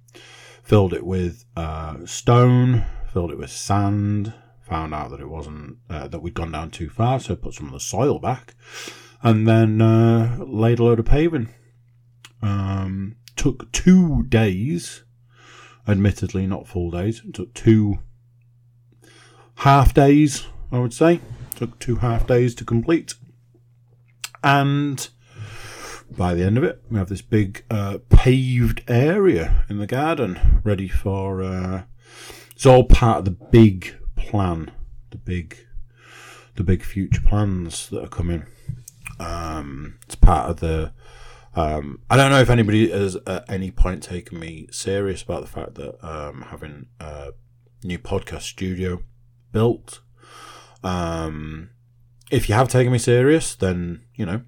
[0.71, 4.33] filled it with uh, stone, filled it with sand,
[4.71, 7.67] found out that it wasn't uh, that we'd gone down too far, so put some
[7.67, 8.55] of the soil back,
[9.21, 11.49] and then uh, laid a load of paving.
[12.41, 15.03] Um, took two days,
[15.85, 17.21] admittedly not full days.
[17.27, 17.99] It took two
[19.55, 21.19] half days, I would say.
[21.57, 23.15] Took two half days to complete,
[24.41, 25.05] and
[26.09, 30.61] by the end of it, we have this big uh, paved area in the garden
[30.63, 31.43] ready for.
[31.43, 31.83] Uh,
[32.53, 34.71] it's all part of the big plan,
[35.09, 35.57] the big,
[36.55, 38.45] the big future plans that are coming.
[39.19, 40.93] Um, it's part of the.
[41.53, 45.47] Um, I don't know if anybody has at any point taken me serious about the
[45.47, 47.31] fact that um, having a
[47.83, 49.03] new podcast studio
[49.51, 49.99] built.
[50.83, 51.71] Um,
[52.31, 54.41] if you have taken me serious, then you know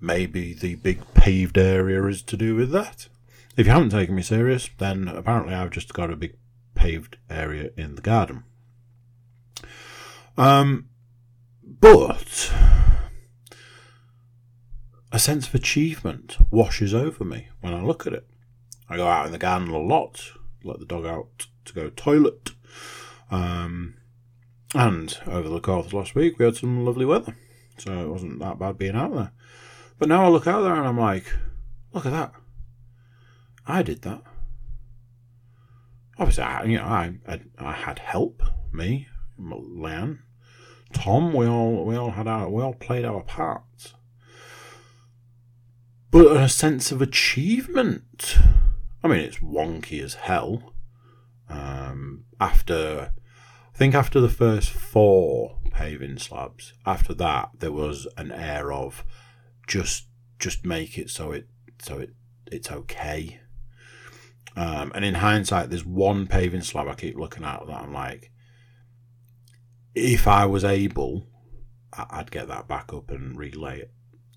[0.00, 3.08] maybe the big paved area is to do with that.
[3.56, 6.36] If you haven't taken me serious, then apparently I've just got a big
[6.74, 8.44] paved area in the garden.
[10.36, 10.88] Um,
[11.62, 12.52] but
[15.10, 18.26] a sense of achievement washes over me when I look at it.
[18.88, 20.32] I go out in the garden a lot,
[20.64, 22.50] let the dog out to go toilet.
[23.30, 23.94] Um,
[24.74, 27.36] and over the course of last week, we had some lovely weather,
[27.78, 29.32] so it wasn't that bad being out there.
[29.98, 31.26] But now I look out there and I'm like,
[31.92, 32.32] look at that.
[33.66, 34.22] I did that.
[36.18, 38.42] Obviously, I, you know, I, I, I had help.
[38.72, 39.06] Me,
[39.50, 40.20] Leanne,
[40.92, 41.32] Tom.
[41.32, 43.94] We all we all had our we all played our parts.
[46.10, 48.36] But a sense of achievement.
[49.02, 50.74] I mean, it's wonky as hell.
[51.48, 53.12] Um, after,
[53.74, 59.04] I think after the first four paving slabs, after that there was an air of
[59.66, 60.06] just
[60.38, 61.46] just make it so it
[61.80, 62.10] so it
[62.50, 63.40] it's okay.
[64.54, 68.31] Um, and in hindsight, there's one paving slab I keep looking at that I'm like,
[69.94, 71.26] if I was able,
[71.92, 73.90] I'd get that back up and relay it.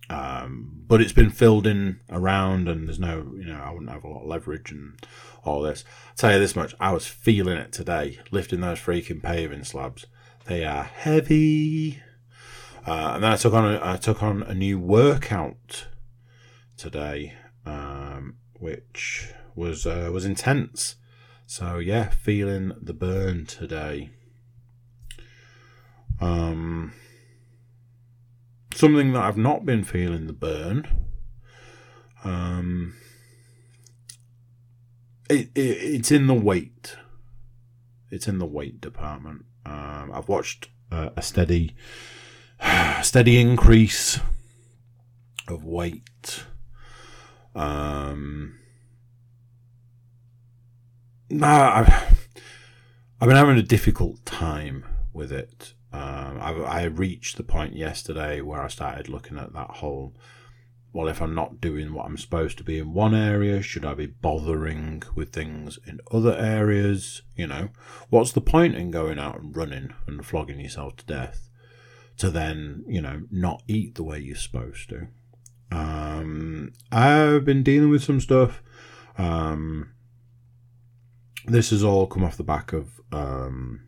[0.09, 4.03] Um, but it's been filled in around, and there's no, you know, I wouldn't have
[4.03, 4.99] a lot of leverage and
[5.43, 5.83] all this.
[6.09, 10.05] I'll tell you this much: I was feeling it today, lifting those freaking paving slabs.
[10.45, 12.01] They are heavy.
[12.85, 15.87] Uh, and then I took on a, I took on a new workout
[16.77, 17.33] today,
[17.65, 20.97] um, which was uh, was intense.
[21.47, 24.11] So yeah, feeling the burn today.
[26.25, 26.93] Um,
[28.73, 30.87] something that I've not been feeling the burn.
[32.23, 32.95] Um,
[35.29, 36.95] it, it it's in the weight.
[38.09, 39.45] It's in the weight department.
[39.65, 41.75] Um, I've watched uh, a steady,
[43.03, 44.19] steady increase
[45.47, 46.43] of weight.
[47.53, 48.57] Um,
[51.29, 51.89] nah, I've,
[53.21, 55.74] I've been having a difficult time with it.
[55.95, 60.13] Um, I, I reached the point yesterday where I started looking at that whole.
[60.91, 63.93] Well, if I'm not doing what I'm supposed to be in one area, should I
[63.93, 67.21] be bothering with things in other areas?
[67.37, 67.69] You know,
[68.09, 71.49] what's the point in going out and running and flogging yourself to death
[72.17, 75.07] to then, you know, not eat the way you're supposed to?
[75.71, 78.61] Um, I've been dealing with some stuff.
[79.17, 79.91] Um,
[81.45, 83.84] this has all come off the back of um,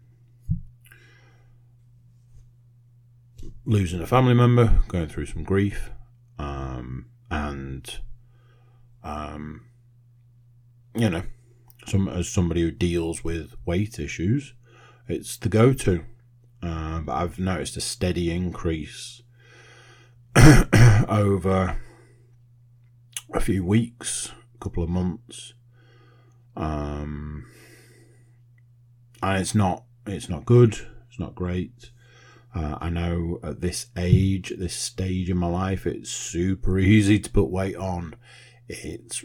[3.68, 5.92] losing a family member, going through some grief,
[6.40, 8.00] um, and
[9.04, 9.66] um,
[10.96, 11.24] you know,
[11.86, 14.54] some as somebody who deals with weight issues,
[15.08, 16.06] it's the go-to.
[16.64, 19.22] Uh, but I've noticed a steady increase
[21.08, 21.80] over
[23.34, 25.54] a few weeks, a couple of months,
[26.56, 27.46] um,
[29.22, 30.88] and it's not it's not good.
[31.10, 31.92] It's not great.
[32.58, 37.20] Uh, I know at this age, at this stage in my life, it's super easy
[37.20, 38.16] to put weight on.
[38.68, 39.24] It's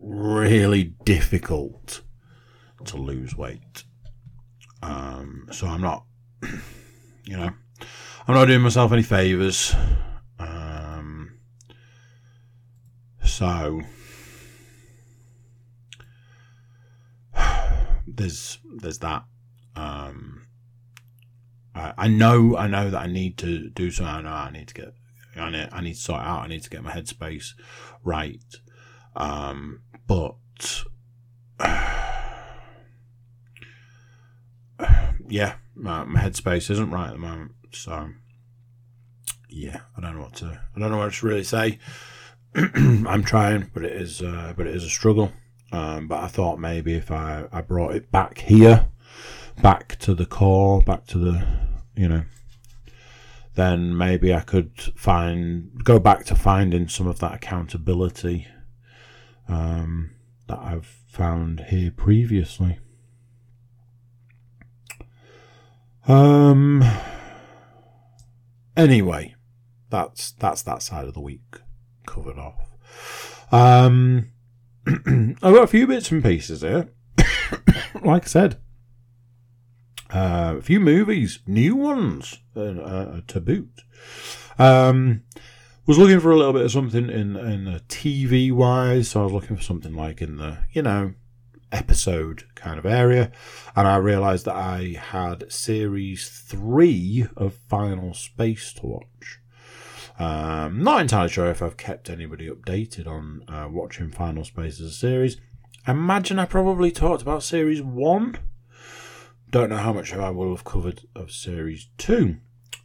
[0.00, 2.00] really difficult
[2.86, 3.84] to lose weight.
[4.82, 6.06] Um, so I'm not,
[7.24, 7.50] you know,
[8.26, 9.74] I'm not doing myself any favors.
[10.38, 11.40] Um,
[13.22, 13.82] so
[18.06, 19.24] there's there's that.
[19.76, 20.46] Um,
[21.74, 24.14] I, know I know that I need to do something.
[24.14, 24.94] I know I need to get
[25.36, 26.42] I need, I need to sort out.
[26.42, 27.54] I need to get my headspace
[28.04, 28.42] right.
[29.16, 30.34] Um, but
[35.28, 37.52] yeah, my, my headspace isn't right at the moment.
[37.72, 38.10] So
[39.48, 41.78] yeah, I don't know what to I don't know what to really say.
[42.54, 45.32] I'm trying, but it is uh, but it is a struggle.
[45.72, 48.88] Um, but I thought maybe if I, I brought it back here,
[49.62, 51.46] back to the core, back to the,
[51.94, 52.24] you know,
[53.54, 58.48] then maybe I could find, go back to finding some of that accountability
[59.48, 60.10] um,
[60.48, 62.78] that I've found here previously.
[66.08, 66.82] Um.
[68.76, 69.36] Anyway,
[69.88, 71.60] that's that's that side of the week
[72.06, 72.72] covered off.
[73.52, 74.30] Um.
[74.86, 76.88] I've got a few bits and pieces here.
[78.02, 78.58] like I said,
[80.12, 83.82] a few movies, new ones uh, uh, to boot.
[84.58, 85.22] Um,
[85.86, 89.32] was looking for a little bit of something in in TV wise, so I was
[89.32, 91.14] looking for something like in the you know
[91.72, 93.32] episode kind of area,
[93.74, 99.40] and I realised that I had series three of Final Space to watch.
[100.18, 104.86] Um, not entirely sure if I've kept anybody updated on uh, watching Final Space as
[104.86, 105.38] a series.
[105.88, 108.38] Imagine I probably talked about series one.
[109.52, 112.38] Don't know how much I will have covered of series two.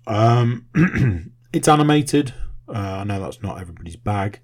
[0.06, 0.68] Um,
[1.54, 2.34] it's animated.
[2.68, 4.42] Uh, I know that's not everybody's bag,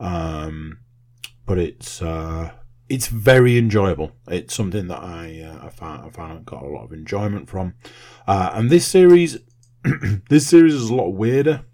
[0.00, 0.78] um,
[1.44, 2.52] but it's uh,
[2.88, 4.12] it's very enjoyable.
[4.26, 7.74] It's something that I uh, I found I found got a lot of enjoyment from,
[8.26, 9.36] uh, and this series
[10.30, 11.66] this series is a lot weirder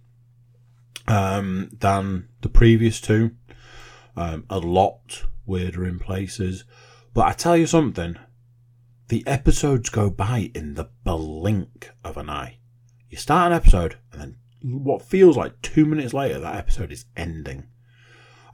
[1.07, 3.37] um, than the previous two.
[4.17, 6.65] Um, a lot weirder in places.
[7.15, 8.17] But I tell you something,
[9.09, 12.59] the episodes go by in the blink of an eye.
[13.09, 17.05] You start an episode, and then what feels like two minutes later, that episode is
[17.17, 17.69] ending.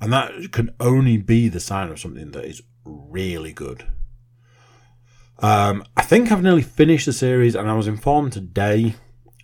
[0.01, 3.87] And that can only be the sign of something that is really good.
[5.39, 8.95] Um, I think I've nearly finished the series, and I was informed today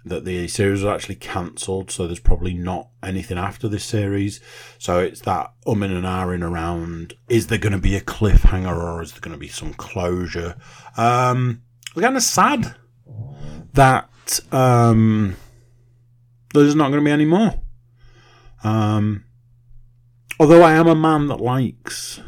[0.04, 4.40] that the series was actually cancelled, so there's probably not anything after this series.
[4.78, 9.02] So it's that umming and ahhing around: is there going to be a cliffhanger or
[9.02, 10.56] is there going to be some closure?
[10.96, 12.76] Um, it's kind of sad
[13.74, 15.36] that um,
[16.54, 17.60] there's not going to be any more.
[18.64, 19.24] Um,
[20.40, 22.20] although I am a man that likes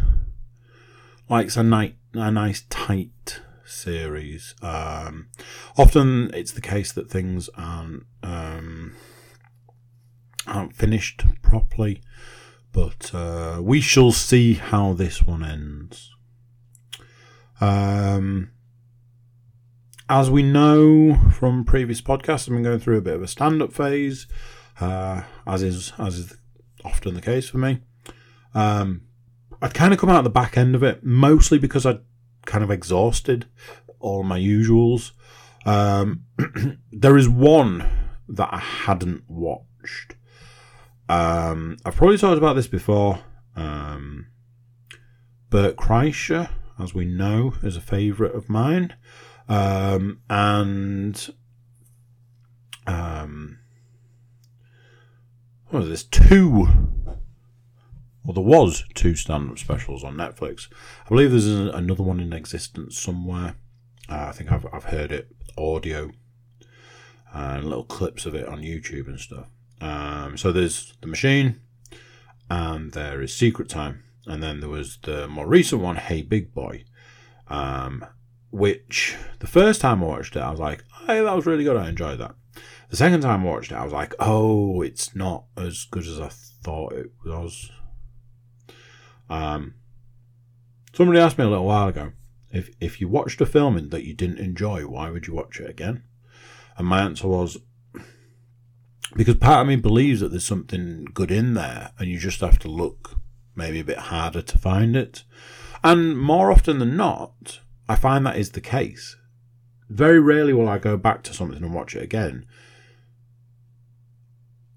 [1.29, 3.41] likes a night a nice tight
[3.71, 4.55] series.
[4.62, 5.29] Um,
[5.77, 8.95] often it's the case that things aren't um,
[10.47, 12.03] aren't finished properly,
[12.73, 16.11] but uh, we shall see how this one ends.
[17.61, 18.51] Um,
[20.09, 23.73] as we know from previous podcasts, I've been going through a bit of a stand-up
[23.73, 24.27] phase,
[24.81, 26.37] uh, as is as is
[26.85, 27.81] often the case for me.
[28.55, 29.03] Um,
[29.62, 32.01] I'd kind of come out the back end of it, mostly because I'd
[32.47, 33.47] kind of exhausted
[33.99, 35.12] all my usuals.
[35.64, 36.24] Um,
[36.93, 37.86] there is one
[38.28, 40.16] that I hadn't watched.
[41.09, 43.20] Um, I've probably talked about this before.
[43.57, 44.28] Um,
[45.51, 48.95] Bert Kreischer, as we know, is a favourite of mine.
[49.49, 51.34] Um, and
[52.86, 53.59] um,
[55.68, 56.05] what is this?
[56.05, 56.68] Two
[58.25, 60.68] well, there was two stand-up specials on Netflix.
[61.07, 63.55] I believe there's another one in existence somewhere.
[64.09, 66.11] Uh, I think I've I've heard it audio
[67.33, 69.47] and little clips of it on YouTube and stuff.
[69.81, 71.61] Um, so there's the machine,
[72.51, 76.53] and there is Secret Time, and then there was the more recent one, Hey Big
[76.53, 76.85] Boy,
[77.49, 78.05] um,
[78.51, 81.77] which the first time I watched it, I was like, hey, that was really good.
[81.77, 82.35] I enjoyed that.
[82.91, 86.21] The second time I watched it, I was like, oh, it's not as good as
[86.21, 87.71] I thought it was.
[89.31, 89.74] Um,
[90.93, 92.12] somebody asked me a little while ago
[92.53, 95.70] if if you watched a film that you didn't enjoy, why would you watch it
[95.70, 96.03] again?
[96.76, 97.59] And my answer was
[99.16, 102.59] because part of me believes that there's something good in there, and you just have
[102.61, 103.16] to look
[103.55, 105.24] maybe a bit harder to find it.
[105.83, 109.16] And more often than not, I find that is the case.
[109.89, 112.47] Very rarely will I go back to something and watch it again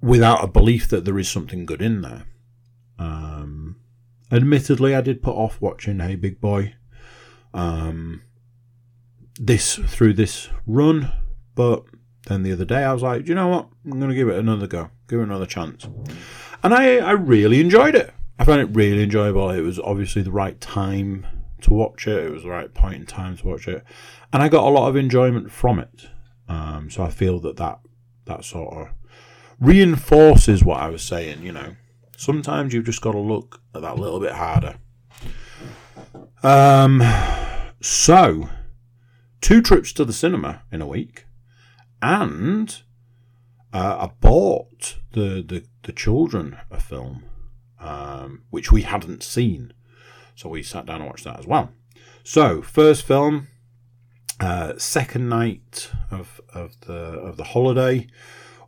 [0.02, 2.26] without a belief that there is something good in there.
[4.34, 6.74] Admittedly, I did put off watching Hey Big Boy
[7.54, 8.24] um,
[9.40, 11.12] this through this run,
[11.54, 11.84] but
[12.26, 13.70] then the other day I was like, you know what?
[13.86, 15.88] I'm going to give it another go, give it another chance,
[16.64, 18.12] and I I really enjoyed it.
[18.40, 19.52] I found it really enjoyable.
[19.52, 21.28] It was obviously the right time
[21.62, 22.26] to watch it.
[22.26, 23.84] It was the right point in time to watch it,
[24.32, 26.08] and I got a lot of enjoyment from it.
[26.48, 27.82] Um, so I feel that that
[28.26, 28.88] that sort of
[29.60, 31.44] reinforces what I was saying.
[31.44, 31.76] You know,
[32.24, 34.76] Sometimes you've just got to look at that little bit harder.
[36.42, 37.04] Um,
[37.82, 38.50] so,
[39.42, 41.26] two trips to the cinema in a week,
[42.02, 42.82] and
[43.74, 47.26] uh, I bought the, the, the children a film,
[47.82, 49.74] um, which we hadn't seen.
[50.34, 51.72] So we sat down and watched that as well.
[52.24, 53.50] So, first film,
[54.40, 58.08] uh, second night of, of the of the holiday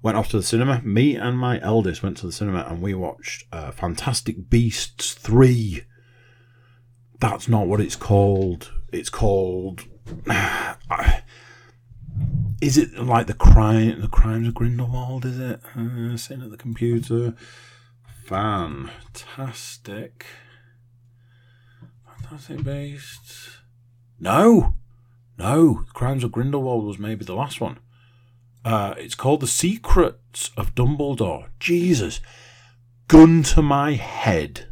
[0.05, 0.79] went off to the cinema.
[0.83, 5.81] Me and my eldest went to the cinema and we watched uh, Fantastic Beasts 3.
[7.19, 8.71] That's not what it's called.
[8.93, 9.85] It's called.
[12.61, 15.25] is it like the crime, the crimes of Grindelwald?
[15.25, 17.33] Is it uh, sitting at the computer?
[18.25, 20.27] Fantastic,
[22.05, 23.57] fantastic beasts.
[24.19, 24.75] No,
[25.39, 27.79] no, the crimes of Grindelwald was maybe the last one.
[28.65, 31.49] Uh, it's called The Secrets of Dumbledore.
[31.59, 32.19] Jesus.
[33.07, 34.67] Gun to my head.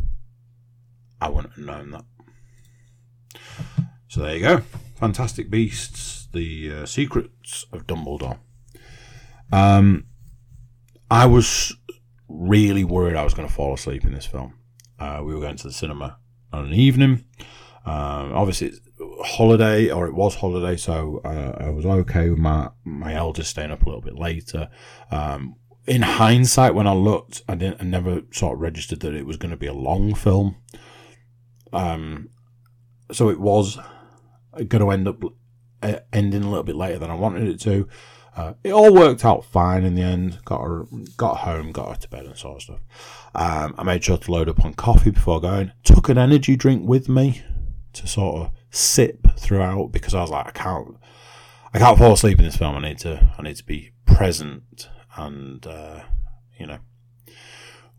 [1.21, 2.05] I wouldn't have known that.
[4.07, 4.57] So there you go.
[4.95, 8.39] Fantastic Beasts, The uh, Secrets of Dumbledore.
[9.51, 10.07] Um,
[11.11, 11.75] I was
[12.27, 14.55] really worried I was going to fall asleep in this film.
[14.99, 16.17] Uh, we were going to the cinema
[16.51, 17.25] on an evening.
[17.85, 18.73] Um, obviously,
[19.23, 23.71] holiday, or it was holiday, so uh, I was okay with my my eldest staying
[23.71, 24.69] up a little bit later.
[25.11, 25.55] Um,
[25.85, 29.37] in hindsight, when I looked, I didn't, I never sort of registered that it was
[29.37, 30.55] going to be a long film.
[31.73, 32.29] Um,
[33.11, 33.77] so it was
[34.55, 35.23] going to end up
[35.81, 37.87] uh, ending a little bit later than I wanted it to.
[38.35, 40.39] Uh, it all worked out fine in the end.
[40.45, 40.85] Got her,
[41.17, 42.79] got home, got her to bed, and sort of stuff.
[43.35, 45.71] Um, I made sure to load up on coffee before going.
[45.83, 47.43] Took an energy drink with me
[47.93, 50.97] to sort of sip throughout because I was like, I can't,
[51.73, 52.75] I can't fall asleep in this film.
[52.75, 56.01] I need to, I need to be present, and uh,
[56.57, 56.79] you know,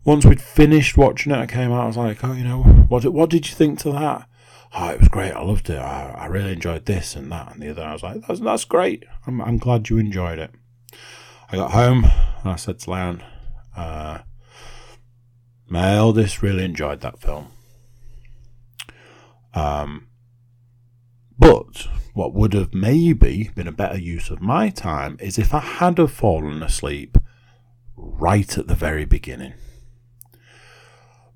[0.03, 1.83] once we'd finished watching it, I came out.
[1.83, 4.27] I was like, oh, you know, what, what did you think to that?
[4.73, 5.31] Oh, it was great.
[5.31, 5.77] I loved it.
[5.77, 7.83] I, I really enjoyed this and that and the other.
[7.83, 9.05] I was like, that's that's great.
[9.25, 10.51] I'm I'm glad you enjoyed it.
[11.49, 13.21] I got home and I said to Leanne,
[13.77, 14.19] uh,
[15.67, 17.47] my eldest really enjoyed that film.
[19.53, 20.07] Um,
[21.37, 25.59] but what would have maybe been a better use of my time is if I
[25.59, 27.17] had have fallen asleep
[27.95, 29.53] right at the very beginning.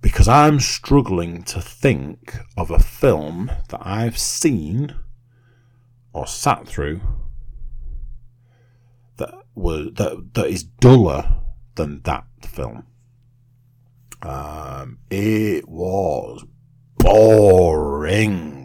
[0.02, 4.96] Because I'm struggling to think of a film that I've seen
[6.14, 7.02] or sat through
[9.18, 11.42] that was that that is duller
[11.76, 12.86] than that film.
[14.22, 16.46] Um, it was
[16.98, 18.59] boring.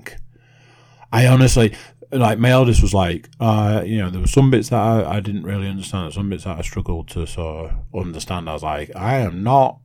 [1.14, 1.76] I honestly,
[2.10, 5.20] like, my eldest was like, uh, you know, there were some bits that I, I
[5.20, 8.50] didn't really understand, some bits that I struggled to sort of understand.
[8.50, 9.78] I was like, I am not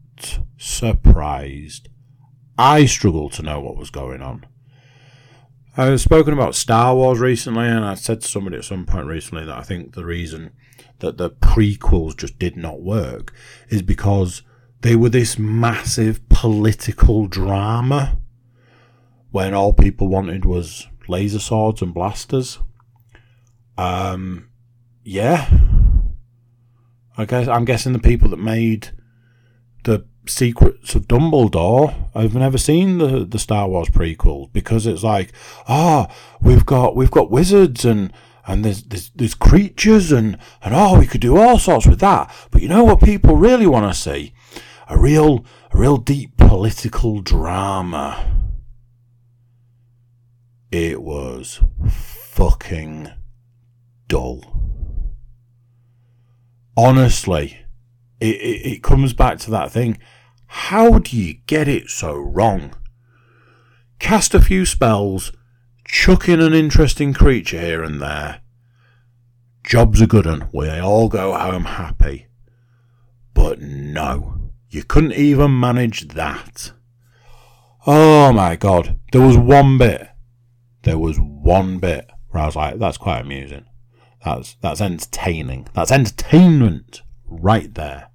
[0.57, 1.87] surprised.
[2.57, 4.47] I struggled to know what was going on.
[5.77, 9.45] I've spoken about Star Wars recently, and I said to somebody at some point recently
[9.45, 10.49] that I think the reason
[10.97, 13.35] that the prequels just did not work
[13.69, 14.41] is because
[14.81, 18.17] they were this massive political drama
[19.29, 22.59] when all people wanted was laser swords and blasters.
[23.77, 24.49] Um,
[25.03, 25.49] yeah.
[27.17, 28.89] I guess I'm guessing the people that made
[29.83, 35.33] the Secrets of Dumbledore I've never seen the the Star Wars prequels because it's like,
[35.67, 38.13] ah, oh, we've got we've got wizards and
[38.45, 42.33] and there's, there's there's creatures and and oh, we could do all sorts with that.
[42.51, 44.33] But you know what people really want to see?
[44.89, 48.48] A real a real deep political drama.
[50.71, 53.09] It was fucking
[54.07, 54.43] dull.
[56.77, 57.61] Honestly,
[58.19, 59.97] it, it, it comes back to that thing.
[60.45, 62.75] How do you get it so wrong?
[63.97, 65.31] Cast a few spells,
[65.85, 68.41] chuck in an interesting creature here and there.
[69.63, 70.49] Job's a good one.
[70.53, 72.27] We all go home happy.
[73.33, 76.73] But no, you couldn't even manage that.
[77.87, 80.08] Oh my god, there was one bit
[80.83, 83.65] there was one bit where I was like, that's quite amusing.
[84.23, 85.67] That's that's entertaining.
[85.73, 88.09] That's entertainment right there.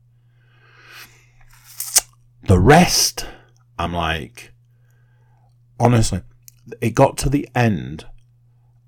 [2.47, 3.27] The rest,
[3.79, 4.53] I'm like,
[5.81, 6.23] honestly,
[6.81, 8.07] it got to the end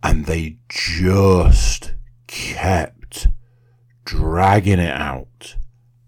[0.03, 1.95] and they just
[2.27, 3.29] kept
[4.05, 5.57] dragging it out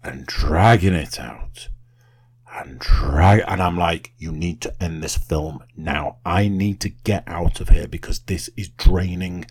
[0.03, 1.69] and dragging it out
[2.59, 6.17] and drag and I'm like, you need to end this film now.
[6.25, 9.45] I need to get out of here because this is draining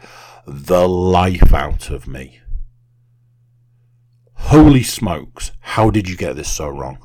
[0.47, 2.41] the life out of me.
[4.35, 6.99] Holy smokes, how did you get this so wrong?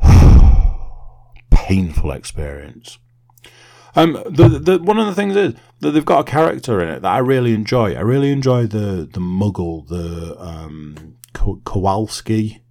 [1.50, 2.98] Painful experience.
[3.94, 7.02] Um, the, the one of the things is that they've got a character in it
[7.02, 7.94] that I really enjoy.
[7.94, 11.16] I really enjoy the the Muggle, the um,
[11.64, 12.62] Kowalski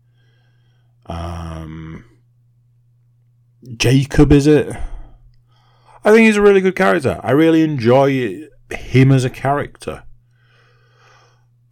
[1.08, 2.06] um,
[3.78, 4.76] Jacob, is it?
[6.04, 7.20] I think he's a really good character.
[7.24, 10.04] I really enjoy him as a character.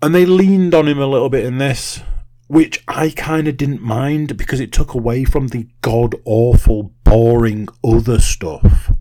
[0.01, 2.01] And they leaned on him a little bit in this,
[2.47, 7.67] which I kind of didn't mind because it took away from the god awful, boring
[7.83, 8.91] other stuff.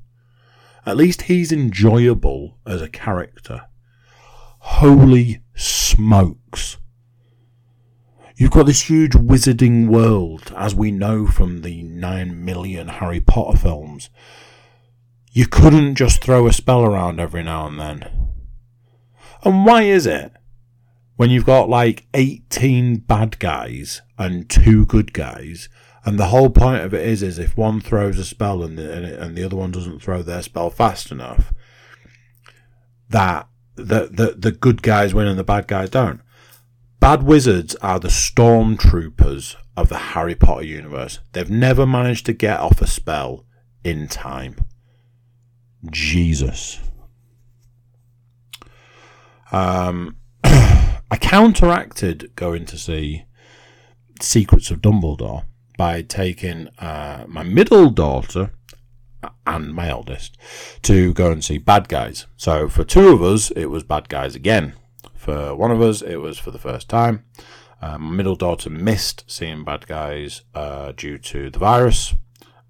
[0.86, 3.62] At least he's enjoyable as a character.
[4.60, 6.78] Holy smokes.
[8.36, 13.56] You've got this huge wizarding world, as we know from the 9 million Harry Potter
[13.56, 14.10] films.
[15.30, 18.08] You couldn't just throw a spell around every now and then.
[19.44, 20.32] And why is it?
[21.16, 25.68] When you've got like 18 bad guys and two good guys,
[26.04, 29.22] and the whole point of it is, is if one throws a spell and the,
[29.22, 31.52] and the other one doesn't throw their spell fast enough,
[33.08, 36.20] that the, the, the good guys win and the bad guys don't.
[37.00, 41.20] Bad wizards are the stormtroopers of the Harry Potter universe.
[41.32, 43.44] They've never managed to get off a spell
[43.82, 44.56] in time.
[45.90, 46.80] Jesus.
[49.52, 53.24] Um, I counteracted going to see
[54.20, 55.44] Secrets of Dumbledore
[55.76, 58.52] by taking uh, my middle daughter
[59.46, 60.36] and my eldest
[60.82, 62.26] to go and see Bad Guys.
[62.36, 64.74] So for two of us, it was Bad Guys again.
[65.24, 67.24] For one of us, it was for the first time.
[67.80, 72.14] Uh, middle daughter missed seeing Bad Guys uh, due to the virus.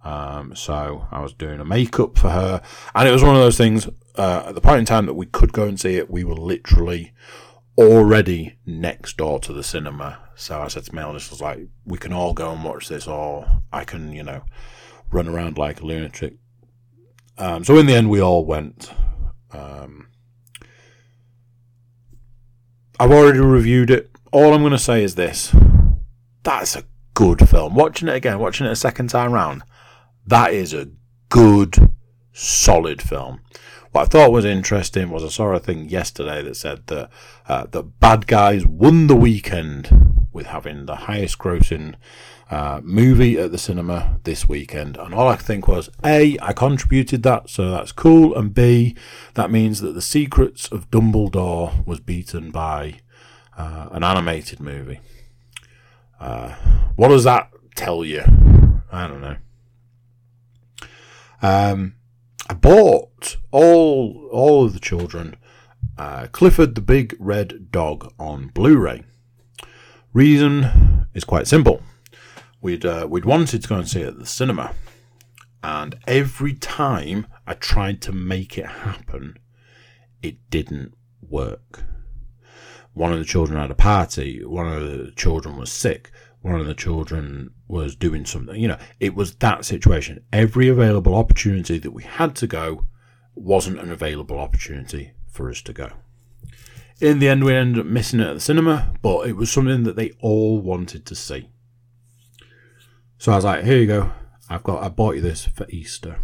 [0.05, 2.63] Um, so I was doing a makeup for her.
[2.95, 5.27] And it was one of those things, uh, at the point in time that we
[5.27, 7.13] could go and see it, we were literally
[7.77, 10.21] already next door to the cinema.
[10.37, 13.09] So I said to eldest, I was like, we can all go and watch this,
[13.09, 14.45] or I can, you know,
[15.11, 16.35] run around like a lunatic.
[17.37, 18.93] Um, so in the end, we all went.
[19.51, 20.07] Um,
[22.99, 24.11] I've already reviewed it.
[24.33, 25.55] All I'm going to say is this:
[26.43, 26.85] that's a
[27.15, 27.75] good film.
[27.75, 29.63] Watching it again, watching it a second time round,
[30.27, 30.91] that is a
[31.29, 31.91] good,
[32.33, 33.41] solid film.
[33.91, 37.11] What I thought was interesting was I saw a thing yesterday that said that
[37.49, 41.95] uh, the bad guys won the weekend with having the highest grossing
[42.55, 44.97] uh, movie at the cinema this weekend.
[44.97, 48.33] And all I think was A, I contributed that, so that's cool.
[48.37, 48.95] And B,
[49.35, 53.01] that means that The Secrets of Dumbledore was beaten by
[53.59, 55.01] uh, an animated movie.
[56.21, 56.51] Uh,
[56.95, 58.23] what does that tell you?
[58.93, 59.37] I don't know.
[61.43, 61.97] Um,
[62.49, 65.37] I bought all all of the children
[65.99, 69.03] uh, Clifford the Big Red Dog on Blu-ray.
[70.13, 71.83] Reason is quite simple.
[72.65, 74.75] We'd uh, we'd wanted to go and see it at the cinema,
[75.63, 79.39] and every time I tried to make it happen,
[80.23, 81.85] it didn't work.
[82.93, 84.45] One of the children had a party.
[84.45, 86.11] One of the children was sick
[86.45, 88.61] one of the children was doing something.
[88.61, 90.23] You know, it was that situation.
[90.31, 92.85] Every available opportunity that we had to go
[93.35, 95.93] wasn't an available opportunity for us to go.
[97.01, 99.85] In the end, we ended up missing it at the cinema, but it was something
[99.85, 101.49] that they all wanted to see.
[103.25, 104.13] So I was like, "Here you go.
[104.51, 104.83] I've got.
[104.83, 106.19] I bought you this for Easter."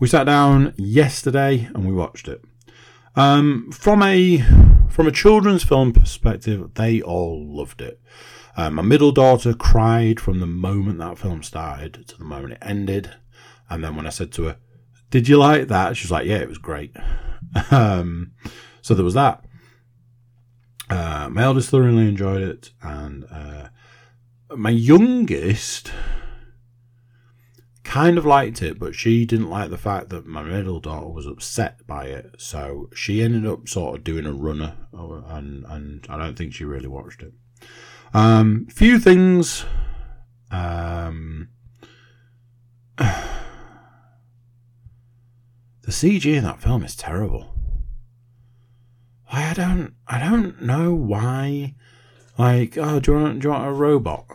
[0.00, 2.42] We sat down yesterday and we watched it.
[3.14, 4.38] Um, from a
[4.88, 8.00] from a children's film perspective, they all loved it.
[8.56, 12.62] Um, my middle daughter cried from the moment that film started to the moment it
[12.62, 13.14] ended.
[13.68, 14.56] And then when I said to her,
[15.10, 15.94] Did you like that?
[15.98, 16.96] She was like, Yeah, it was great.
[17.70, 18.32] um,
[18.80, 19.44] so there was that.
[20.88, 22.70] Uh, my eldest thoroughly enjoyed it.
[22.80, 23.67] And uh,
[24.56, 25.92] my youngest
[27.88, 31.26] kind of liked it, but she didn't like the fact that my middle daughter was
[31.26, 32.34] upset by it.
[32.38, 36.64] So she ended up sort of doing a runner, and, and I don't think she
[36.64, 37.32] really watched it.
[38.12, 39.64] Um, few things.
[40.50, 41.48] Um,
[42.98, 43.06] the
[45.88, 47.54] CG in that film is terrible.
[49.30, 51.74] I don't, I don't know why.
[52.38, 54.26] Like, oh, do you want, do you want a robot,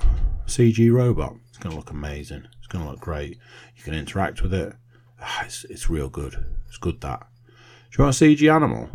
[0.46, 1.36] CG robot?
[1.50, 2.48] It's gonna look amazing.
[2.60, 3.40] It's gonna look great.
[3.76, 4.74] You can interact with it.
[5.22, 6.36] Ah, it's, it's real good.
[6.68, 7.26] It's good that.
[7.48, 8.90] Do you want a CG animal?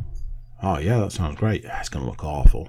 [0.63, 1.65] Oh yeah, that sounds great.
[1.65, 2.69] It's gonna look awful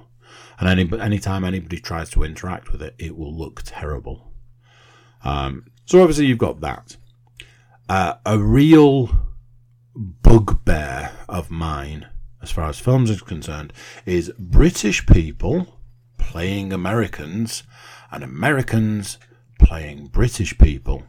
[0.59, 4.33] and any anytime anybody tries to interact with it, it will look terrible.
[5.23, 6.97] Um, so obviously you've got that.
[7.87, 9.09] Uh, a real
[9.95, 12.07] bugbear of mine,
[12.41, 13.73] as far as films is concerned,
[14.05, 15.78] is British people
[16.29, 17.63] playing Americans
[18.11, 19.17] and Americans
[19.59, 21.03] playing British people.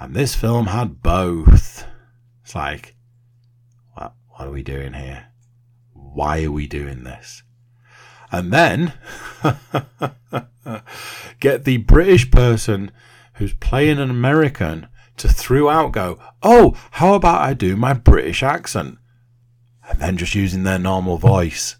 [0.00, 1.84] And this film had both.
[2.42, 2.94] It's like,
[3.94, 5.28] what, what are we doing here?
[5.92, 7.42] Why are we doing this?
[8.30, 8.92] and then
[11.40, 12.90] get the British person
[13.34, 18.98] who's playing an American to throughout go, oh, how about I do my British accent?
[19.88, 21.76] And then just using their normal voice.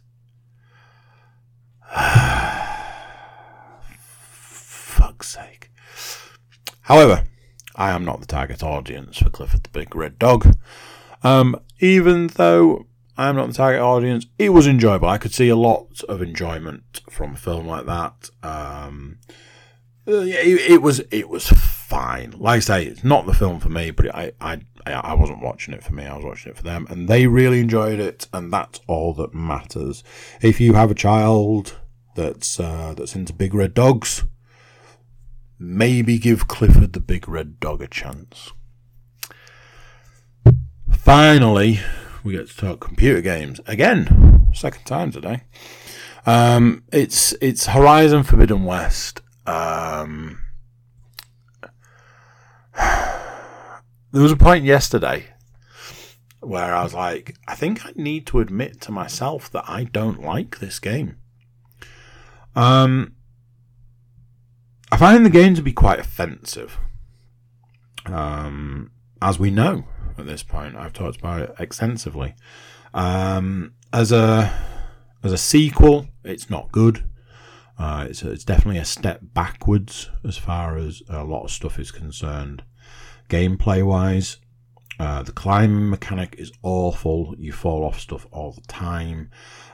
[3.99, 5.71] Fuck's sake.
[6.83, 7.25] However,
[7.77, 10.57] I am not the target audience for Clifford the Big Red Dog.
[11.23, 12.87] Um, even though
[13.19, 14.27] I am not the target audience.
[14.39, 15.09] It was enjoyable.
[15.09, 18.31] I could see a lot of enjoyment from a film like that.
[18.45, 19.19] Um,
[20.07, 22.35] uh, it, it, was it was fine.
[22.39, 25.75] Like I say, it's not the film for me, but I, I I wasn't watching
[25.75, 26.05] it for me.
[26.05, 29.35] I was watching it for them, and they really enjoyed it, and that's all that
[29.35, 30.03] matters.
[30.41, 31.79] If you have a child
[32.15, 34.25] that's uh, that's into big red dogs,
[35.59, 38.53] maybe give Clifford the Big Red Dog a chance.
[40.91, 41.81] Finally,
[42.23, 45.43] we get to talk computer games again, second time today.
[46.27, 49.21] Um, it's it's Horizon Forbidden West.
[49.47, 50.43] Um,
[54.13, 55.27] there was a point yesterday
[56.41, 60.23] where I was like, I think I need to admit to myself that I don't
[60.23, 61.17] like this game.
[62.55, 63.15] Um,
[64.91, 66.79] I find the game to be quite offensive.
[68.07, 69.85] Um, as we know,
[70.19, 70.77] at this point.
[70.77, 72.35] I've talked about it extensively.
[72.93, 74.53] Um, as a
[75.23, 77.05] as a sequel, it's not good.
[77.79, 81.91] Uh, it's it's definitely a step backwards as far as a lot of stuff is
[81.91, 82.65] concerned.
[83.29, 84.39] Gameplay wise,
[84.99, 87.35] uh, the climbing mechanic is awful.
[87.39, 89.31] You fall off stuff all the time.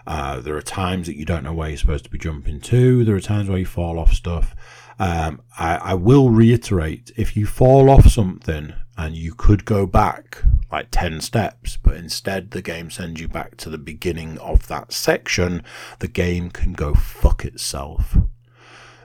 [0.07, 3.05] Uh, there are times that you don't know where you're supposed to be jumping to.
[3.05, 4.55] There are times where you fall off stuff.
[4.99, 10.45] Um, I, I, will reiterate if you fall off something and you could go back
[10.71, 14.93] like 10 steps, but instead the game sends you back to the beginning of that
[14.93, 15.65] section.
[15.99, 18.17] The game can go fuck itself.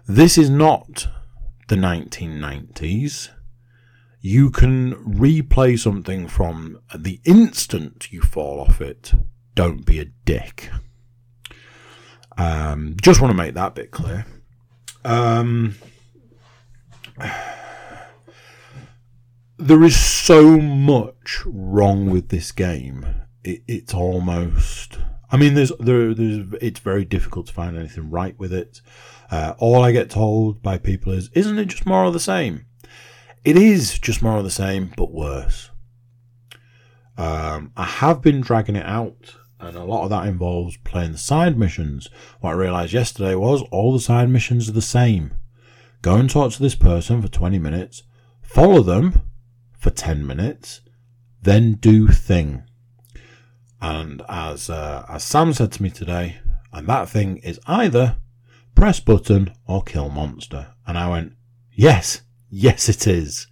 [0.06, 1.08] This is not
[1.70, 3.30] the 1990s.
[4.22, 9.14] You can replay something from the instant you fall off it.
[9.56, 10.70] Don't be a dick.
[12.38, 14.26] Um, just want to make that bit clear.
[15.06, 15.76] Um,
[19.58, 23.06] there is so much wrong with this game.
[23.44, 24.98] It, it's almost.
[25.32, 26.46] I mean, there's there, there's.
[26.62, 28.82] It's very difficult to find anything right with it.
[29.32, 32.66] Uh, all I get told by people is, "Isn't it just more of the same?"
[33.44, 35.70] It is just more of the same, but worse.
[37.18, 41.18] Um, I have been dragging it out, and a lot of that involves playing the
[41.18, 42.10] side missions.
[42.42, 45.34] What I realised yesterday was all the side missions are the same.
[46.02, 48.04] Go and talk to this person for 20 minutes,
[48.42, 49.22] follow them
[49.78, 50.82] for 10 minutes,
[51.42, 52.64] then do thing.
[53.82, 56.38] And as uh, as Sam said to me today,
[56.72, 58.18] and that thing is either
[58.76, 60.68] press button or kill monster.
[60.86, 61.34] And I went,
[61.72, 63.48] yes, yes, it is.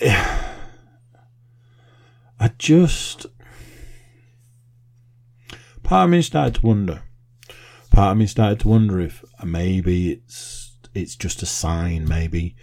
[2.40, 3.26] I just
[5.82, 7.02] part of me started to wonder.
[7.90, 12.06] Part of me started to wonder if maybe it's it's just a sign.
[12.06, 12.54] Maybe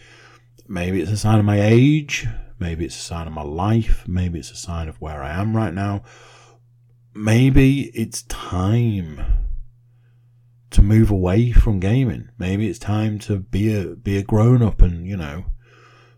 [0.67, 2.27] maybe it's a sign of my age.
[2.57, 4.07] Maybe it's a sign of my life.
[4.07, 6.03] Maybe it's a sign of where I am right now.
[7.13, 9.44] Maybe it's time
[10.75, 12.27] to move away from gaming.
[12.37, 15.45] Maybe it's time to be a be a grown up and you know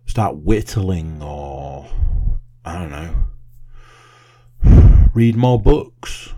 [0.07, 1.85] start whittling or
[2.65, 3.27] I don't know
[5.13, 6.33] read more books.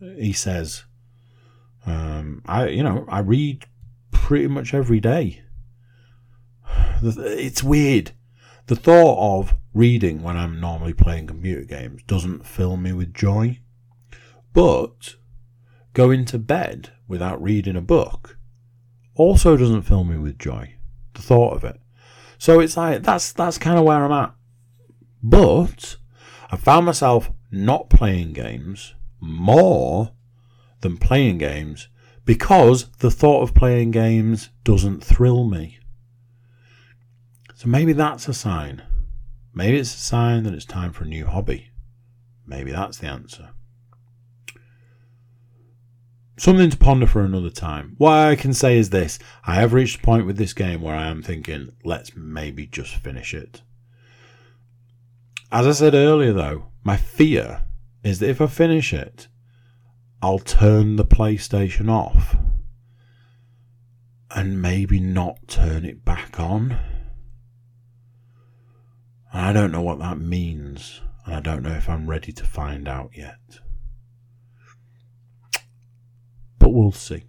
[0.00, 0.84] He says,
[1.84, 3.66] um, I you know I read
[4.10, 5.42] pretty much every day.
[7.02, 8.12] It's weird.
[8.68, 13.60] The thought of reading when I'm normally playing computer games doesn't fill me with joy.
[14.54, 15.16] But
[15.92, 18.38] going to bed without reading a book
[19.16, 20.76] also doesn't fill me with joy.
[21.14, 21.78] The thought of it.
[22.38, 24.32] So it's like that's that's kind of where I'm at.
[25.22, 25.96] But
[26.50, 30.12] I found myself not playing games more
[30.80, 31.88] than playing games
[32.24, 35.80] because the thought of playing games doesn't thrill me.
[37.56, 38.82] So maybe that's a sign.
[39.52, 41.70] Maybe it's a sign that it's time for a new hobby.
[42.46, 43.50] Maybe that's the answer.
[46.40, 47.96] Something to ponder for another time.
[47.98, 50.96] What I can say is this I have reached a point with this game where
[50.96, 53.60] I am thinking, let's maybe just finish it.
[55.52, 57.60] As I said earlier, though, my fear
[58.02, 59.28] is that if I finish it,
[60.22, 62.34] I'll turn the PlayStation off
[64.34, 66.78] and maybe not turn it back on.
[69.30, 72.44] And I don't know what that means, and I don't know if I'm ready to
[72.44, 73.60] find out yet.
[76.70, 77.24] But we'll see.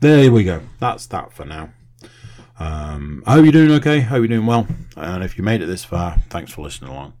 [0.00, 0.62] There we go.
[0.80, 1.70] That's that for now.
[2.58, 3.98] Um, I hope you're doing okay.
[3.98, 4.66] I Hope you're doing well.
[4.96, 7.12] And if you made it this far, thanks for listening along.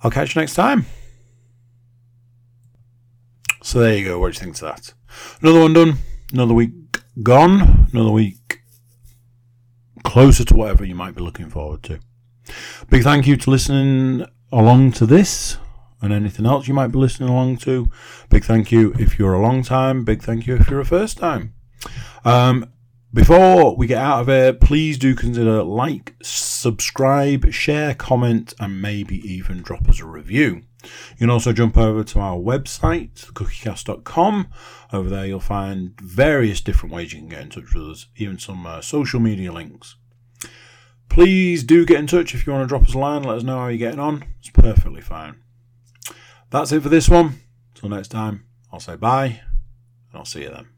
[0.00, 0.86] I'll catch you next time.
[3.64, 4.20] So there you go.
[4.20, 4.94] What do you think of that?
[5.42, 5.94] Another one done.
[6.32, 6.70] Another week
[7.20, 7.88] gone.
[7.92, 8.60] Another week
[10.04, 11.98] closer to whatever you might be looking forward to.
[12.90, 15.58] Big thank you to listening along to this
[16.00, 17.90] and anything else you might be listening along to.
[18.30, 20.04] Big thank you if you're a long time.
[20.04, 21.54] Big thank you if you're a first time.
[22.24, 22.70] Um,
[23.12, 29.16] before we get out of here, please do consider like, subscribe, share, comment, and maybe
[29.16, 30.62] even drop us a review.
[30.82, 34.48] You can also jump over to our website, cookiecast.com.
[34.92, 38.38] Over there, you'll find various different ways you can get in touch with us, even
[38.38, 39.96] some uh, social media links.
[41.08, 43.42] Please do get in touch if you want to drop us a line, let us
[43.42, 44.24] know how you're getting on.
[44.38, 45.36] It's perfectly fine.
[46.50, 47.40] That's it for this one.
[47.74, 50.68] Until next time, I'll say bye, and I'll see you then.